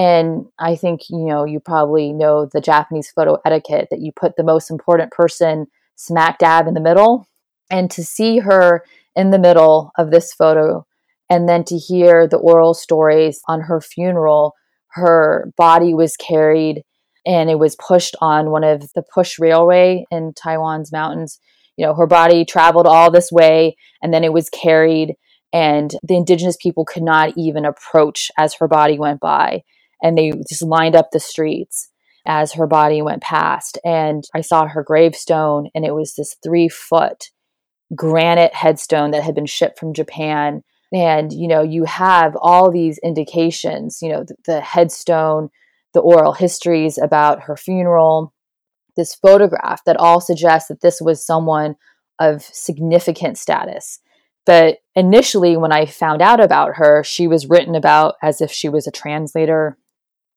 and 0.00 0.46
I 0.58 0.76
think, 0.76 1.10
you 1.10 1.26
know, 1.26 1.44
you 1.44 1.60
probably 1.60 2.14
know 2.14 2.48
the 2.50 2.62
Japanese 2.62 3.10
photo 3.10 3.36
etiquette 3.44 3.88
that 3.90 4.00
you 4.00 4.12
put 4.16 4.34
the 4.34 4.42
most 4.42 4.70
important 4.70 5.10
person 5.10 5.66
smack 5.94 6.38
dab 6.38 6.66
in 6.66 6.72
the 6.72 6.80
middle. 6.80 7.28
And 7.70 7.90
to 7.90 8.02
see 8.02 8.38
her 8.38 8.82
in 9.14 9.30
the 9.30 9.38
middle 9.38 9.90
of 9.98 10.10
this 10.10 10.32
photo 10.32 10.86
and 11.28 11.46
then 11.46 11.64
to 11.64 11.76
hear 11.76 12.26
the 12.26 12.38
oral 12.38 12.72
stories 12.72 13.42
on 13.46 13.60
her 13.60 13.78
funeral, 13.82 14.54
her 14.92 15.52
body 15.58 15.92
was 15.92 16.16
carried 16.16 16.82
and 17.26 17.50
it 17.50 17.58
was 17.58 17.76
pushed 17.76 18.16
on 18.22 18.50
one 18.50 18.64
of 18.64 18.90
the 18.94 19.02
push 19.02 19.38
railway 19.38 20.06
in 20.10 20.32
Taiwan's 20.32 20.90
mountains. 20.90 21.38
You 21.76 21.84
know, 21.84 21.94
her 21.94 22.06
body 22.06 22.46
traveled 22.46 22.86
all 22.86 23.10
this 23.10 23.30
way 23.30 23.76
and 24.02 24.14
then 24.14 24.24
it 24.24 24.32
was 24.32 24.48
carried, 24.48 25.16
and 25.52 25.90
the 26.02 26.16
indigenous 26.16 26.56
people 26.56 26.86
could 26.86 27.02
not 27.02 27.34
even 27.36 27.66
approach 27.66 28.30
as 28.38 28.54
her 28.54 28.66
body 28.66 28.98
went 28.98 29.20
by 29.20 29.62
and 30.02 30.16
they 30.16 30.32
just 30.48 30.62
lined 30.62 30.96
up 30.96 31.10
the 31.10 31.20
streets 31.20 31.90
as 32.26 32.52
her 32.52 32.66
body 32.66 33.02
went 33.02 33.22
past. 33.22 33.78
And 33.84 34.24
I 34.34 34.40
saw 34.40 34.66
her 34.66 34.82
gravestone, 34.82 35.68
and 35.74 35.84
it 35.84 35.94
was 35.94 36.14
this 36.14 36.36
three 36.42 36.68
foot 36.68 37.30
granite 37.94 38.54
headstone 38.54 39.10
that 39.10 39.24
had 39.24 39.34
been 39.34 39.46
shipped 39.46 39.78
from 39.78 39.94
Japan. 39.94 40.62
And, 40.92 41.32
you 41.32 41.48
know, 41.48 41.62
you 41.62 41.84
have 41.84 42.36
all 42.40 42.70
these 42.70 42.98
indications, 43.02 43.98
you 44.02 44.10
know, 44.10 44.24
the, 44.24 44.34
the 44.44 44.60
headstone, 44.60 45.50
the 45.94 46.00
oral 46.00 46.32
histories 46.32 46.98
about 46.98 47.42
her 47.42 47.56
funeral, 47.56 48.32
this 48.96 49.14
photograph 49.14 49.84
that 49.84 49.96
all 49.96 50.20
suggests 50.20 50.68
that 50.68 50.80
this 50.80 51.00
was 51.00 51.24
someone 51.24 51.76
of 52.18 52.42
significant 52.42 53.38
status. 53.38 54.00
But 54.46 54.78
initially, 54.94 55.56
when 55.56 55.72
I 55.72 55.86
found 55.86 56.22
out 56.22 56.40
about 56.40 56.76
her, 56.76 57.04
she 57.04 57.26
was 57.26 57.48
written 57.48 57.74
about 57.74 58.14
as 58.22 58.40
if 58.40 58.50
she 58.50 58.68
was 58.68 58.86
a 58.86 58.92
translator 58.92 59.78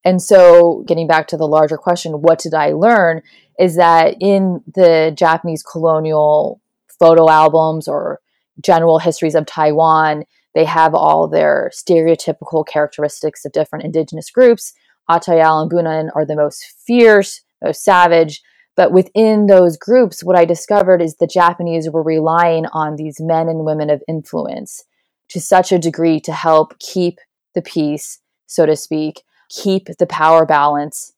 And 0.05 0.21
so, 0.21 0.83
getting 0.87 1.07
back 1.07 1.27
to 1.27 1.37
the 1.37 1.47
larger 1.47 1.77
question, 1.77 2.21
what 2.21 2.39
did 2.39 2.53
I 2.53 2.71
learn? 2.71 3.21
Is 3.59 3.75
that 3.77 4.15
in 4.19 4.61
the 4.73 5.13
Japanese 5.15 5.63
colonial 5.63 6.61
photo 6.99 7.29
albums 7.29 7.87
or 7.87 8.19
general 8.61 8.99
histories 8.99 9.35
of 9.35 9.45
Taiwan, 9.45 10.25
they 10.55 10.65
have 10.65 10.93
all 10.93 11.27
their 11.27 11.71
stereotypical 11.73 12.65
characteristics 12.65 13.45
of 13.45 13.51
different 13.51 13.85
indigenous 13.85 14.29
groups. 14.29 14.73
Atayal 15.09 15.63
and 15.63 15.71
Bunun 15.71 16.09
are 16.15 16.25
the 16.25 16.35
most 16.35 16.65
fierce, 16.85 17.41
most 17.63 17.83
savage. 17.83 18.41
But 18.75 18.91
within 18.91 19.47
those 19.47 19.77
groups, 19.77 20.23
what 20.23 20.37
I 20.37 20.45
discovered 20.45 21.01
is 21.01 21.15
the 21.15 21.27
Japanese 21.27 21.89
were 21.89 22.03
relying 22.03 22.65
on 22.73 22.95
these 22.95 23.19
men 23.19 23.47
and 23.47 23.65
women 23.65 23.89
of 23.89 24.01
influence 24.07 24.83
to 25.29 25.39
such 25.39 25.71
a 25.71 25.79
degree 25.79 26.19
to 26.21 26.33
help 26.33 26.77
keep 26.79 27.19
the 27.53 27.61
peace, 27.61 28.19
so 28.47 28.65
to 28.65 28.75
speak, 28.75 29.23
keep 29.49 29.87
the 29.99 30.07
power 30.07 30.45
balance 30.45 31.13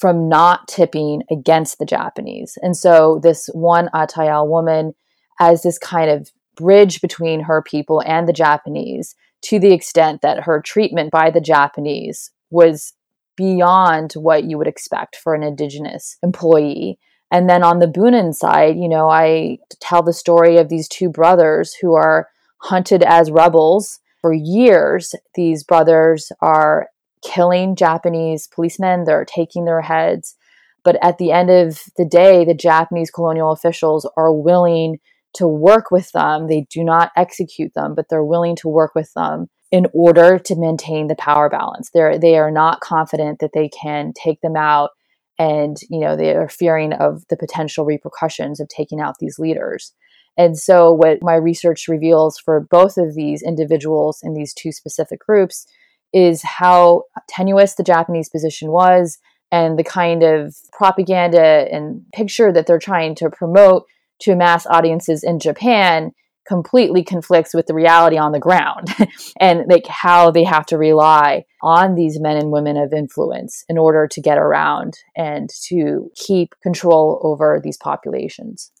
from 0.00 0.28
not 0.28 0.66
tipping 0.68 1.22
against 1.30 1.78
the 1.78 1.84
Japanese. 1.84 2.56
And 2.62 2.76
so 2.76 3.20
this 3.22 3.48
one 3.52 3.90
Atayal 3.94 4.48
woman 4.48 4.94
as 5.38 5.62
this 5.62 5.78
kind 5.78 6.10
of 6.10 6.30
bridge 6.56 7.00
between 7.00 7.40
her 7.40 7.62
people 7.62 8.02
and 8.06 8.26
the 8.28 8.32
Japanese 8.32 9.14
to 9.42 9.58
the 9.58 9.72
extent 9.72 10.22
that 10.22 10.44
her 10.44 10.60
treatment 10.60 11.10
by 11.10 11.30
the 11.30 11.40
Japanese 11.40 12.30
was 12.50 12.92
beyond 13.36 14.12
what 14.14 14.44
you 14.44 14.58
would 14.58 14.66
expect 14.66 15.16
for 15.16 15.34
an 15.34 15.42
indigenous 15.42 16.18
employee. 16.22 16.98
And 17.30 17.48
then 17.48 17.62
on 17.62 17.78
the 17.78 17.86
Bunun 17.86 18.34
side, 18.34 18.76
you 18.76 18.88
know, 18.88 19.08
I 19.08 19.58
tell 19.80 20.02
the 20.02 20.12
story 20.12 20.58
of 20.58 20.68
these 20.68 20.88
two 20.88 21.08
brothers 21.08 21.74
who 21.74 21.94
are 21.94 22.28
hunted 22.58 23.02
as 23.02 23.30
rebels 23.30 24.00
for 24.20 24.32
years. 24.32 25.14
These 25.34 25.64
brothers 25.64 26.30
are 26.42 26.88
killing 27.22 27.76
Japanese 27.76 28.46
policemen, 28.46 29.04
they're 29.04 29.24
taking 29.24 29.64
their 29.64 29.82
heads. 29.82 30.36
But 30.82 30.96
at 31.02 31.18
the 31.18 31.32
end 31.32 31.50
of 31.50 31.82
the 31.96 32.06
day, 32.06 32.44
the 32.44 32.54
Japanese 32.54 33.10
colonial 33.10 33.52
officials 33.52 34.08
are 34.16 34.32
willing 34.32 34.98
to 35.34 35.46
work 35.46 35.90
with 35.90 36.10
them. 36.12 36.48
They 36.48 36.66
do 36.70 36.82
not 36.82 37.12
execute 37.16 37.74
them, 37.74 37.94
but 37.94 38.06
they're 38.08 38.24
willing 38.24 38.56
to 38.56 38.68
work 38.68 38.94
with 38.94 39.12
them 39.14 39.48
in 39.70 39.86
order 39.92 40.38
to 40.38 40.56
maintain 40.56 41.06
the 41.06 41.14
power 41.14 41.48
balance. 41.48 41.90
They're 41.92 42.18
they 42.18 42.36
are 42.36 42.50
not 42.50 42.80
confident 42.80 43.38
that 43.38 43.52
they 43.54 43.68
can 43.68 44.12
take 44.12 44.40
them 44.40 44.56
out 44.56 44.90
and 45.38 45.76
you 45.88 46.00
know 46.00 46.16
they 46.16 46.34
are 46.34 46.48
fearing 46.48 46.92
of 46.92 47.22
the 47.28 47.36
potential 47.36 47.84
repercussions 47.84 48.60
of 48.60 48.68
taking 48.68 49.00
out 49.00 49.16
these 49.20 49.38
leaders. 49.38 49.92
And 50.36 50.58
so 50.58 50.92
what 50.92 51.18
my 51.22 51.34
research 51.34 51.86
reveals 51.88 52.38
for 52.38 52.60
both 52.60 52.96
of 52.96 53.14
these 53.14 53.42
individuals 53.42 54.20
in 54.22 54.34
these 54.34 54.54
two 54.54 54.72
specific 54.72 55.20
groups 55.20 55.66
is 56.12 56.42
how 56.42 57.04
tenuous 57.28 57.74
the 57.74 57.82
Japanese 57.82 58.28
position 58.28 58.70
was 58.70 59.18
and 59.52 59.78
the 59.78 59.84
kind 59.84 60.22
of 60.22 60.54
propaganda 60.72 61.66
and 61.72 62.04
picture 62.12 62.52
that 62.52 62.66
they're 62.66 62.78
trying 62.78 63.14
to 63.16 63.30
promote 63.30 63.84
to 64.20 64.36
mass 64.36 64.66
audiences 64.66 65.24
in 65.24 65.38
Japan 65.38 66.12
completely 66.46 67.04
conflicts 67.04 67.54
with 67.54 67.66
the 67.66 67.74
reality 67.74 68.18
on 68.18 68.32
the 68.32 68.40
ground 68.40 68.88
and 69.40 69.64
like 69.68 69.86
how 69.86 70.30
they 70.30 70.42
have 70.42 70.66
to 70.66 70.76
rely 70.76 71.44
on 71.62 71.94
these 71.94 72.18
men 72.18 72.36
and 72.36 72.50
women 72.50 72.76
of 72.76 72.92
influence 72.92 73.64
in 73.68 73.78
order 73.78 74.08
to 74.08 74.20
get 74.20 74.38
around 74.38 74.94
and 75.16 75.50
to 75.62 76.10
keep 76.16 76.54
control 76.62 77.20
over 77.22 77.60
these 77.62 77.76
populations. 77.76 78.72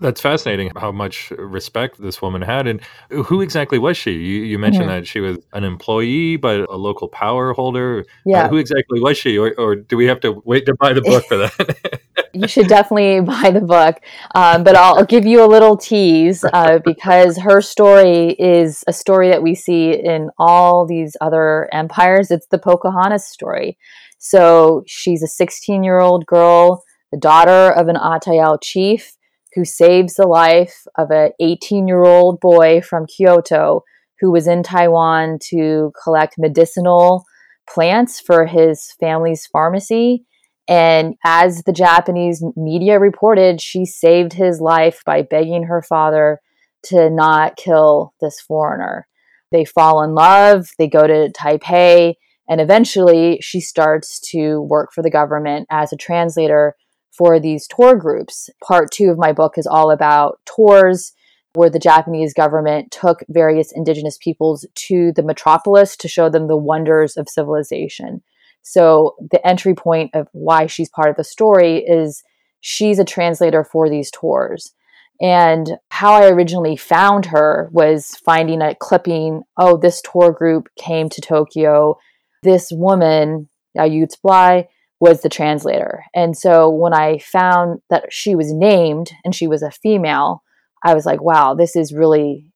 That's 0.00 0.20
fascinating 0.20 0.70
how 0.76 0.92
much 0.92 1.32
respect 1.32 2.00
this 2.00 2.22
woman 2.22 2.42
had. 2.42 2.68
And 2.68 2.80
who 3.10 3.40
exactly 3.40 3.78
was 3.78 3.96
she? 3.96 4.12
You, 4.12 4.42
you 4.44 4.58
mentioned 4.58 4.88
that 4.88 5.08
she 5.08 5.18
was 5.18 5.38
an 5.52 5.64
employee, 5.64 6.36
but 6.36 6.60
a 6.70 6.76
local 6.76 7.08
power 7.08 7.52
holder. 7.52 8.00
Uh, 8.00 8.04
yeah. 8.24 8.44
Uh, 8.44 8.48
who 8.48 8.56
exactly 8.58 9.00
was 9.00 9.18
she? 9.18 9.36
Or, 9.36 9.52
or, 9.58 9.74
do 9.74 9.96
we 9.96 10.06
have 10.06 10.20
to 10.20 10.40
wait 10.44 10.66
to 10.66 10.74
buy 10.74 10.92
the 10.92 11.02
book 11.02 11.24
for 11.24 11.36
that? 11.36 12.00
you 12.32 12.46
should 12.46 12.68
definitely 12.68 13.20
buy 13.42 13.50
the 13.50 13.60
book. 13.60 14.00
Um, 14.36 14.62
but 14.62 14.76
I'll, 14.76 14.98
I'll, 14.98 15.04
give 15.04 15.26
you 15.26 15.42
a 15.42 15.46
little 15.46 15.76
tease 15.76 16.44
uh, 16.44 16.78
because 16.84 17.38
her 17.38 17.60
story 17.60 18.36
is 18.38 18.84
a 18.86 18.92
story 18.92 19.28
that 19.30 19.42
we 19.42 19.56
see 19.56 19.92
in 19.92 20.30
all 20.38 20.86
these 20.86 21.16
other 21.20 21.68
empires. 21.72 22.30
It's 22.30 22.46
the 22.46 22.58
Pocahontas 22.58 23.26
story. 23.26 23.76
So 24.18 24.84
she's 24.86 25.22
a 25.24 25.28
16 25.28 25.82
year 25.82 25.98
old 25.98 26.24
girl, 26.26 26.84
the 27.10 27.18
daughter 27.18 27.72
of 27.72 27.88
an 27.88 27.96
Atayal 27.96 28.58
chief 28.62 29.16
who 29.58 29.64
saves 29.64 30.14
the 30.14 30.26
life 30.26 30.84
of 30.96 31.10
an 31.10 31.32
18 31.40 31.88
year 31.88 32.04
old 32.04 32.38
boy 32.38 32.80
from 32.80 33.06
Kyoto 33.06 33.82
who 34.20 34.30
was 34.30 34.46
in 34.46 34.62
Taiwan 34.62 35.38
to 35.50 35.90
collect 36.02 36.36
medicinal 36.38 37.24
plants 37.68 38.20
for 38.20 38.46
his 38.46 38.94
family's 39.00 39.46
pharmacy. 39.46 40.24
And 40.68 41.14
as 41.24 41.64
the 41.64 41.72
Japanese 41.72 42.44
media 42.56 43.00
reported, 43.00 43.60
she 43.60 43.84
saved 43.84 44.32
his 44.32 44.60
life 44.60 45.02
by 45.04 45.22
begging 45.22 45.64
her 45.64 45.82
father 45.82 46.38
to 46.84 47.10
not 47.10 47.56
kill 47.56 48.14
this 48.20 48.40
foreigner. 48.40 49.08
They 49.50 49.64
fall 49.64 50.04
in 50.04 50.14
love, 50.14 50.68
they 50.78 50.86
go 50.86 51.04
to 51.04 51.32
Taipei, 51.36 52.14
and 52.48 52.60
eventually 52.60 53.40
she 53.40 53.60
starts 53.60 54.20
to 54.30 54.60
work 54.60 54.90
for 54.94 55.02
the 55.02 55.10
government 55.10 55.66
as 55.68 55.92
a 55.92 55.96
translator 55.96 56.76
for 57.18 57.40
these 57.40 57.66
tour 57.66 57.96
groups. 57.96 58.48
Part 58.62 58.92
two 58.92 59.10
of 59.10 59.18
my 59.18 59.32
book 59.32 59.58
is 59.58 59.66
all 59.66 59.90
about 59.90 60.38
tours 60.46 61.12
where 61.54 61.68
the 61.68 61.80
Japanese 61.80 62.32
government 62.32 62.92
took 62.92 63.24
various 63.28 63.72
indigenous 63.72 64.16
peoples 64.16 64.64
to 64.74 65.12
the 65.16 65.24
metropolis 65.24 65.96
to 65.96 66.06
show 66.06 66.28
them 66.28 66.46
the 66.46 66.56
wonders 66.56 67.16
of 67.16 67.28
civilization. 67.28 68.22
So, 68.62 69.16
the 69.30 69.44
entry 69.46 69.74
point 69.74 70.10
of 70.14 70.28
why 70.32 70.66
she's 70.66 70.90
part 70.90 71.10
of 71.10 71.16
the 71.16 71.24
story 71.24 71.78
is 71.78 72.22
she's 72.60 72.98
a 72.98 73.04
translator 73.04 73.64
for 73.64 73.88
these 73.88 74.10
tours. 74.10 74.72
And 75.20 75.78
how 75.90 76.12
I 76.12 76.28
originally 76.28 76.76
found 76.76 77.26
her 77.26 77.70
was 77.72 78.14
finding 78.24 78.62
a 78.62 78.74
clipping 78.74 79.42
oh, 79.56 79.76
this 79.76 80.00
tour 80.00 80.30
group 80.30 80.68
came 80.76 81.08
to 81.08 81.20
Tokyo. 81.20 81.98
This 82.44 82.70
woman, 82.70 83.48
Yayut 83.76 84.16
Bly, 84.22 84.68
was 85.00 85.22
the 85.22 85.28
translator. 85.28 86.04
And 86.14 86.36
so 86.36 86.68
when 86.68 86.92
I 86.92 87.18
found 87.18 87.80
that 87.90 88.12
she 88.12 88.34
was 88.34 88.52
named 88.52 89.12
and 89.24 89.34
she 89.34 89.46
was 89.46 89.62
a 89.62 89.70
female, 89.70 90.42
I 90.84 90.94
was 90.94 91.06
like, 91.06 91.22
wow, 91.22 91.54
this 91.54 91.76
is 91.76 91.92
really 91.92 92.52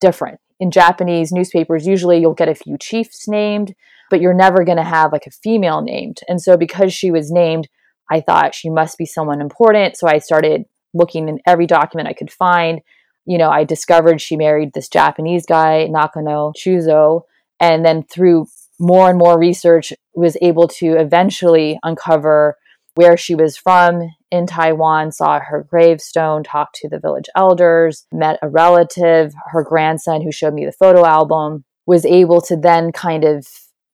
different. 0.00 0.40
In 0.60 0.70
Japanese 0.70 1.30
newspapers, 1.30 1.86
usually 1.86 2.18
you'll 2.18 2.34
get 2.34 2.48
a 2.48 2.54
few 2.54 2.76
chiefs 2.78 3.28
named, 3.28 3.74
but 4.10 4.20
you're 4.20 4.34
never 4.34 4.64
going 4.64 4.78
to 4.78 4.84
have 4.84 5.12
like 5.12 5.26
a 5.26 5.30
female 5.30 5.82
named. 5.82 6.20
And 6.28 6.40
so 6.40 6.56
because 6.56 6.92
she 6.92 7.10
was 7.10 7.30
named, 7.30 7.68
I 8.10 8.20
thought 8.20 8.54
she 8.54 8.70
must 8.70 8.96
be 8.96 9.06
someone 9.06 9.40
important. 9.40 9.96
So 9.96 10.08
I 10.08 10.18
started 10.18 10.64
looking 10.94 11.28
in 11.28 11.38
every 11.46 11.66
document 11.66 12.08
I 12.08 12.14
could 12.14 12.32
find. 12.32 12.80
You 13.26 13.36
know, 13.36 13.50
I 13.50 13.64
discovered 13.64 14.20
she 14.20 14.36
married 14.36 14.70
this 14.72 14.88
Japanese 14.88 15.44
guy, 15.44 15.86
Nakano 15.86 16.52
Chuzo. 16.56 17.22
And 17.60 17.84
then 17.84 18.02
through 18.02 18.46
more 18.78 19.08
and 19.08 19.18
more 19.18 19.38
research 19.38 19.92
was 20.14 20.36
able 20.42 20.68
to 20.68 20.98
eventually 20.98 21.78
uncover 21.82 22.56
where 22.94 23.16
she 23.16 23.34
was 23.34 23.56
from 23.56 24.10
in 24.30 24.46
Taiwan, 24.46 25.12
saw 25.12 25.38
her 25.40 25.64
gravestone, 25.68 26.42
talked 26.42 26.74
to 26.76 26.88
the 26.88 26.98
village 26.98 27.26
elders, 27.36 28.06
met 28.12 28.38
a 28.42 28.48
relative, 28.48 29.32
her 29.52 29.62
grandson 29.62 30.20
who 30.20 30.32
showed 30.32 30.52
me 30.52 30.64
the 30.64 30.72
photo 30.72 31.06
album, 31.06 31.64
was 31.86 32.04
able 32.04 32.40
to 32.40 32.56
then 32.56 32.90
kind 32.92 33.24
of 33.24 33.46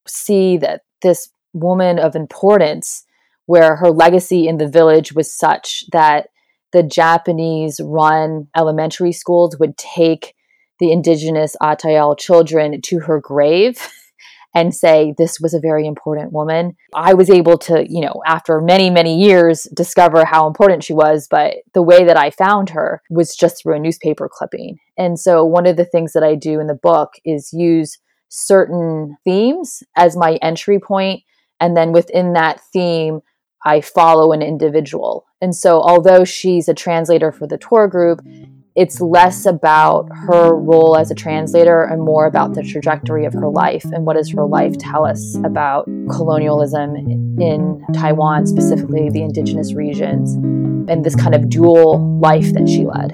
see 0.09 0.57
that 0.57 0.83
this 1.03 1.29
woman 1.53 1.99
of 1.99 2.16
importance, 2.16 3.05
where 3.47 3.77
her 3.77 3.90
legacy 3.90 4.49
in 4.49 4.57
the 4.57 4.68
village 4.68 5.12
was 5.12 5.33
such 5.33 5.85
that 5.92 6.29
the 6.73 6.83
Japanese 6.83 7.81
run 7.85 8.49
elementary 8.57 9.12
schools 9.12 9.59
would 9.59 9.77
take 9.77 10.35
the 10.81 10.90
indigenous 10.90 11.57
Atayal 11.62 12.18
children 12.18 12.81
to 12.81 13.01
her 13.01 13.20
grave 13.20 13.79
and 14.54 14.74
say 14.74 15.14
this 15.18 15.38
was 15.40 15.52
a 15.52 15.60
very 15.60 15.86
important 15.86 16.32
woman. 16.32 16.76
I 16.94 17.14
was 17.14 17.28
able 17.28 17.58
to, 17.58 17.84
you 17.88 18.00
know, 18.00 18.22
after 18.24 18.60
many, 18.60 18.88
many 18.88 19.20
years, 19.20 19.66
discover 19.74 20.24
how 20.24 20.46
important 20.46 20.84
she 20.84 20.92
was. 20.92 21.26
But 21.28 21.56
the 21.72 21.82
way 21.82 22.04
that 22.04 22.16
I 22.16 22.30
found 22.30 22.70
her 22.70 23.02
was 23.10 23.34
just 23.34 23.62
through 23.62 23.76
a 23.76 23.80
newspaper 23.80 24.28
clipping. 24.32 24.78
And 24.96 25.18
so 25.18 25.44
one 25.44 25.66
of 25.66 25.76
the 25.76 25.84
things 25.84 26.12
that 26.12 26.22
I 26.22 26.36
do 26.36 26.60
in 26.60 26.68
the 26.68 26.78
book 26.80 27.14
is 27.24 27.50
use 27.52 27.98
certain 28.28 29.16
themes 29.24 29.82
as 29.96 30.16
my 30.16 30.38
entry 30.42 30.78
point, 30.78 31.22
And 31.60 31.76
then 31.76 31.92
within 31.92 32.32
that 32.32 32.60
theme, 32.72 33.20
I 33.64 33.80
follow 33.80 34.32
an 34.32 34.42
individual. 34.42 35.24
And 35.40 35.54
so, 35.54 35.80
although 35.80 36.24
she's 36.24 36.68
a 36.68 36.74
translator 36.74 37.32
for 37.32 37.46
the 37.46 37.58
tour 37.58 37.88
group, 37.88 38.20
it's 38.74 39.00
less 39.00 39.46
about 39.46 40.08
her 40.12 40.54
role 40.54 40.96
as 40.96 41.10
a 41.10 41.14
translator 41.14 41.82
and 41.82 42.02
more 42.02 42.26
about 42.26 42.54
the 42.54 42.62
trajectory 42.62 43.24
of 43.24 43.32
her 43.32 43.48
life 43.48 43.84
and 43.84 44.04
what 44.04 44.16
does 44.16 44.30
her 44.32 44.44
life 44.44 44.76
tell 44.78 45.06
us 45.06 45.37
about 45.44 45.84
colonialism 46.10 46.96
in 46.96 47.84
Taiwan, 47.94 48.46
specifically 48.46 49.10
the 49.10 49.22
indigenous 49.22 49.74
regions, 49.74 50.34
and 50.90 51.04
this 51.04 51.14
kind 51.14 51.34
of 51.37 51.48
dual 51.48 52.18
life 52.18 52.52
that 52.52 52.68
she 52.68 52.84
led. 52.84 53.12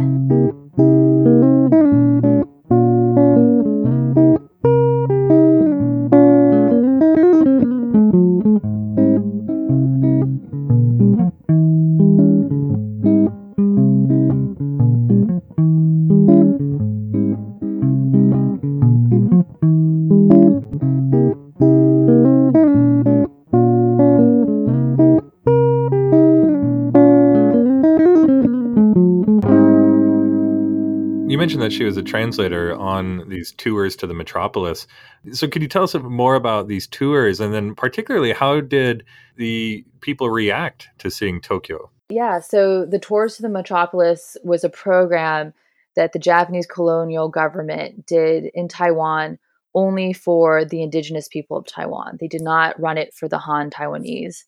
That 31.71 31.77
she 31.77 31.85
was 31.85 31.97
a 31.97 32.03
translator 32.03 32.75
on 32.75 33.29
these 33.29 33.53
tours 33.53 33.95
to 33.97 34.07
the 34.07 34.15
metropolis. 34.15 34.87
So, 35.33 35.47
could 35.49 35.63
you 35.63 35.69
tell 35.69 35.85
us 35.85 35.95
more 35.95 36.35
about 36.35 36.69
these 36.69 36.87
tours, 36.87 37.41
and 37.41 37.55
then 37.55 37.75
particularly 37.75 38.33
how 38.33 38.61
did 38.61 39.05
the 39.37 39.85
people 40.01 40.31
react 40.31 40.89
to 40.99 41.11
seeing 41.11 41.41
Tokyo? 41.41 41.91
Yeah, 42.09 42.41
so 42.41 42.85
the 42.85 42.99
tours 42.99 43.37
to 43.37 43.43
the 43.43 43.49
metropolis 43.49 44.37
was 44.43 44.65
a 44.65 44.69
program 44.69 45.55
that 45.95 46.13
the 46.13 46.19
Japanese 46.19 46.67
colonial 46.67 47.29
government 47.29 48.07
did 48.07 48.51
in 48.55 48.69
Taiwan 48.69 49.39
only 49.75 50.13
for 50.13 50.65
the 50.65 50.83
indigenous 50.83 51.29
people 51.29 51.57
of 51.57 51.67
Taiwan. 51.67 52.19
They 52.19 52.27
did 52.27 52.43
not 52.43 52.81
run 52.81 52.99
it 52.99 53.15
for 53.15 53.29
the 53.29 53.39
Han 53.39 53.71
Taiwanese. 53.71 54.45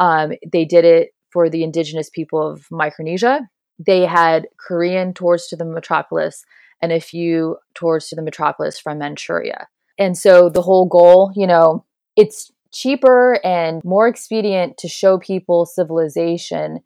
Um, 0.00 0.32
they 0.50 0.64
did 0.64 0.84
it 0.84 1.14
for 1.30 1.48
the 1.48 1.62
indigenous 1.62 2.10
people 2.10 2.44
of 2.44 2.66
Micronesia. 2.72 3.48
They 3.78 4.04
had 4.06 4.48
Korean 4.56 5.14
tours 5.14 5.46
to 5.48 5.56
the 5.56 5.64
metropolis 5.64 6.44
and 6.84 6.92
a 6.92 7.00
few 7.00 7.56
tours 7.74 8.08
to 8.08 8.14
the 8.14 8.22
metropolis 8.22 8.78
from 8.78 8.98
Manchuria. 8.98 9.68
And 9.98 10.18
so 10.18 10.50
the 10.50 10.60
whole 10.60 10.86
goal, 10.86 11.32
you 11.34 11.46
know, 11.46 11.84
it's 12.14 12.52
cheaper 12.72 13.40
and 13.42 13.82
more 13.84 14.06
expedient 14.06 14.76
to 14.78 14.88
show 14.88 15.18
people 15.18 15.64
civilization 15.64 16.80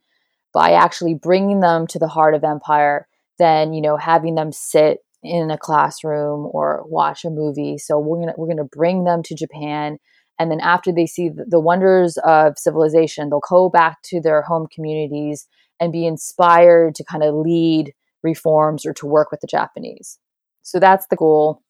by 0.55 0.73
actually 0.73 1.15
bringing 1.15 1.61
them 1.61 1.89
to 1.89 1.99
the 1.99 2.07
heart 2.07 2.35
of 2.35 2.45
empire 2.45 3.09
than, 3.41 3.73
you 3.73 3.83
know, 3.83 3.97
having 3.97 4.37
them 4.37 4.53
sit 4.53 4.99
in 5.25 5.51
a 5.51 5.59
classroom 5.59 6.49
or 6.53 6.85
watch 6.87 7.25
a 7.25 7.31
movie. 7.31 7.77
So 7.77 7.99
we're 7.99 8.21
gonna 8.21 8.35
we're 8.37 8.49
gonna 8.49 8.65
bring 8.65 9.03
them 9.03 9.25
to 9.25 9.35
Japan, 9.35 9.99
and 10.39 10.49
then 10.49 10.61
after 10.61 10.93
they 10.93 11.07
see 11.07 11.31
the 11.35 11.61
wonders 11.61 12.19
of 12.19 12.57
civilization, 12.57 13.31
they'll 13.31 13.41
go 13.49 13.69
back 13.69 13.99
to 14.05 14.21
their 14.21 14.43
home 14.43 14.69
communities 14.73 15.49
and 15.81 15.93
be 15.93 16.07
inspired 16.07 16.95
to 16.95 17.05
kind 17.05 17.25
of 17.25 17.35
lead 17.35 17.93
reforms 18.23 18.85
or 18.87 18.93
to 18.95 19.07
work 19.07 19.31
with 19.31 19.41
the 19.41 19.47
Japanese. 19.47 20.19
So 20.63 20.79
that's 20.79 21.07
the 21.07 21.17
goal. 21.17 21.63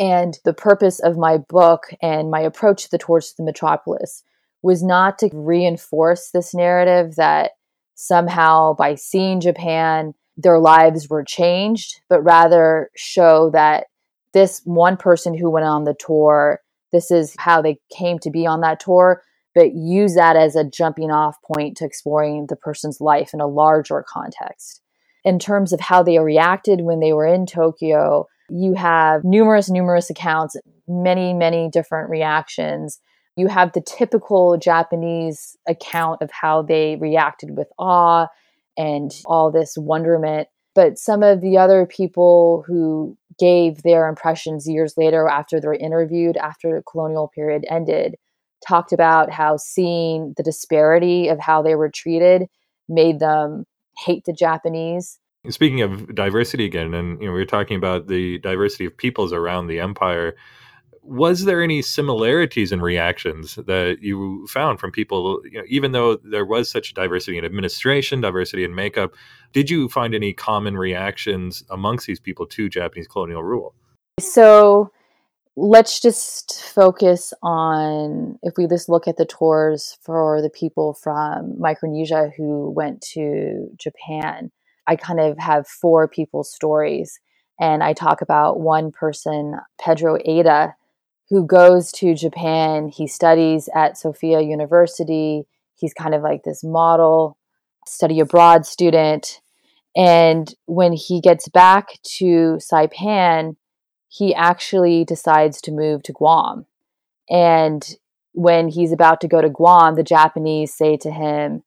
And 0.00 0.38
the 0.44 0.54
purpose 0.54 1.00
of 1.00 1.16
my 1.16 1.38
book 1.38 1.84
and 2.00 2.30
my 2.30 2.40
approach 2.40 2.84
to 2.84 2.90
the 2.90 2.98
Tours 2.98 3.30
to 3.30 3.34
the 3.38 3.44
Metropolis 3.44 4.22
was 4.62 4.82
not 4.82 5.18
to 5.18 5.30
reinforce 5.32 6.30
this 6.30 6.54
narrative 6.54 7.16
that 7.16 7.52
somehow 7.94 8.74
by 8.74 8.94
seeing 8.94 9.40
Japan 9.40 10.14
their 10.36 10.60
lives 10.60 11.08
were 11.08 11.24
changed, 11.24 12.00
but 12.08 12.22
rather 12.22 12.90
show 12.96 13.50
that 13.50 13.86
this 14.32 14.60
one 14.64 14.96
person 14.96 15.36
who 15.36 15.50
went 15.50 15.66
on 15.66 15.84
the 15.84 15.96
tour, 15.98 16.60
this 16.92 17.10
is 17.10 17.34
how 17.38 17.60
they 17.60 17.78
came 17.92 18.18
to 18.20 18.30
be 18.30 18.46
on 18.46 18.60
that 18.60 18.78
tour, 18.78 19.22
but 19.54 19.74
use 19.74 20.14
that 20.14 20.36
as 20.36 20.54
a 20.54 20.62
jumping 20.62 21.10
off 21.10 21.36
point 21.42 21.76
to 21.78 21.84
exploring 21.84 22.46
the 22.48 22.56
person's 22.56 23.00
life 23.00 23.34
in 23.34 23.40
a 23.40 23.48
larger 23.48 24.04
context. 24.08 24.80
In 25.28 25.38
terms 25.38 25.74
of 25.74 25.80
how 25.80 26.02
they 26.02 26.18
reacted 26.18 26.80
when 26.80 27.00
they 27.00 27.12
were 27.12 27.26
in 27.26 27.44
Tokyo, 27.44 28.28
you 28.48 28.72
have 28.72 29.24
numerous, 29.24 29.68
numerous 29.68 30.08
accounts, 30.08 30.56
many, 30.88 31.34
many 31.34 31.68
different 31.68 32.08
reactions. 32.08 32.98
You 33.36 33.48
have 33.48 33.74
the 33.74 33.82
typical 33.82 34.56
Japanese 34.56 35.54
account 35.68 36.22
of 36.22 36.30
how 36.32 36.62
they 36.62 36.96
reacted 36.96 37.58
with 37.58 37.68
awe 37.78 38.28
and 38.78 39.10
all 39.26 39.52
this 39.52 39.74
wonderment. 39.76 40.48
But 40.74 40.96
some 40.96 41.22
of 41.22 41.42
the 41.42 41.58
other 41.58 41.84
people 41.84 42.64
who 42.66 43.18
gave 43.38 43.82
their 43.82 44.08
impressions 44.08 44.66
years 44.66 44.94
later 44.96 45.28
after 45.28 45.60
they 45.60 45.68
were 45.68 45.74
interviewed, 45.74 46.38
after 46.38 46.74
the 46.74 46.82
colonial 46.90 47.30
period 47.34 47.66
ended, 47.68 48.14
talked 48.66 48.94
about 48.94 49.30
how 49.30 49.58
seeing 49.58 50.32
the 50.38 50.42
disparity 50.42 51.28
of 51.28 51.38
how 51.38 51.60
they 51.60 51.74
were 51.74 51.90
treated 51.94 52.46
made 52.88 53.18
them 53.18 53.66
hate 54.04 54.24
the 54.24 54.32
Japanese. 54.32 55.18
Speaking 55.50 55.82
of 55.82 56.14
diversity 56.14 56.64
again, 56.64 56.94
and 56.94 57.20
you 57.20 57.26
know, 57.28 57.32
we 57.32 57.38
were 57.38 57.46
talking 57.46 57.76
about 57.76 58.08
the 58.08 58.38
diversity 58.38 58.84
of 58.84 58.96
peoples 58.96 59.32
around 59.32 59.66
the 59.66 59.80
empire 59.80 60.34
was 61.08 61.46
there 61.46 61.62
any 61.62 61.80
similarities 61.80 62.70
in 62.70 62.82
reactions 62.82 63.54
that 63.54 63.96
you 64.02 64.46
found 64.46 64.78
from 64.78 64.92
people 64.92 65.40
you 65.50 65.58
know, 65.58 65.64
even 65.66 65.92
though 65.92 66.16
there 66.16 66.44
was 66.44 66.70
such 66.70 66.92
diversity 66.92 67.38
in 67.38 67.46
administration 67.46 68.20
diversity 68.20 68.62
in 68.62 68.74
makeup 68.74 69.14
did 69.54 69.70
you 69.70 69.88
find 69.88 70.14
any 70.14 70.34
common 70.34 70.76
reactions 70.76 71.64
amongst 71.70 72.06
these 72.06 72.20
people 72.20 72.46
to 72.46 72.68
japanese 72.68 73.08
colonial 73.08 73.42
rule 73.42 73.74
so 74.20 74.90
let's 75.60 76.00
just 76.00 76.62
focus 76.62 77.32
on 77.42 78.38
if 78.42 78.54
we 78.56 78.66
just 78.66 78.88
look 78.88 79.08
at 79.08 79.16
the 79.16 79.26
tours 79.26 79.98
for 80.02 80.40
the 80.40 80.50
people 80.50 80.94
from 80.94 81.58
micronesia 81.58 82.30
who 82.36 82.70
went 82.70 83.00
to 83.00 83.68
japan 83.76 84.50
i 84.86 84.94
kind 84.94 85.18
of 85.18 85.36
have 85.38 85.66
four 85.66 86.06
people's 86.06 86.52
stories 86.52 87.18
and 87.58 87.82
i 87.82 87.92
talk 87.92 88.20
about 88.20 88.60
one 88.60 88.92
person 88.92 89.56
pedro 89.80 90.16
Ada, 90.24 90.74
who 91.30 91.46
goes 91.46 91.92
to 91.92 92.14
Japan. 92.14 92.88
He 92.88 93.06
studies 93.06 93.68
at 93.74 93.98
Sophia 93.98 94.40
University. 94.40 95.46
He's 95.74 95.94
kind 95.94 96.14
of 96.14 96.22
like 96.22 96.42
this 96.42 96.64
model 96.64 97.36
study 97.86 98.20
abroad 98.20 98.66
student. 98.66 99.40
And 99.96 100.52
when 100.66 100.92
he 100.92 101.20
gets 101.20 101.48
back 101.48 102.00
to 102.18 102.58
Saipan, 102.60 103.56
he 104.08 104.34
actually 104.34 105.04
decides 105.04 105.60
to 105.62 105.72
move 105.72 106.02
to 106.04 106.12
Guam. 106.12 106.66
And 107.30 107.96
when 108.32 108.68
he's 108.68 108.92
about 108.92 109.20
to 109.20 109.28
go 109.28 109.40
to 109.40 109.50
Guam, 109.50 109.94
the 109.94 110.02
Japanese 110.02 110.74
say 110.74 110.96
to 110.98 111.10
him, 111.10 111.62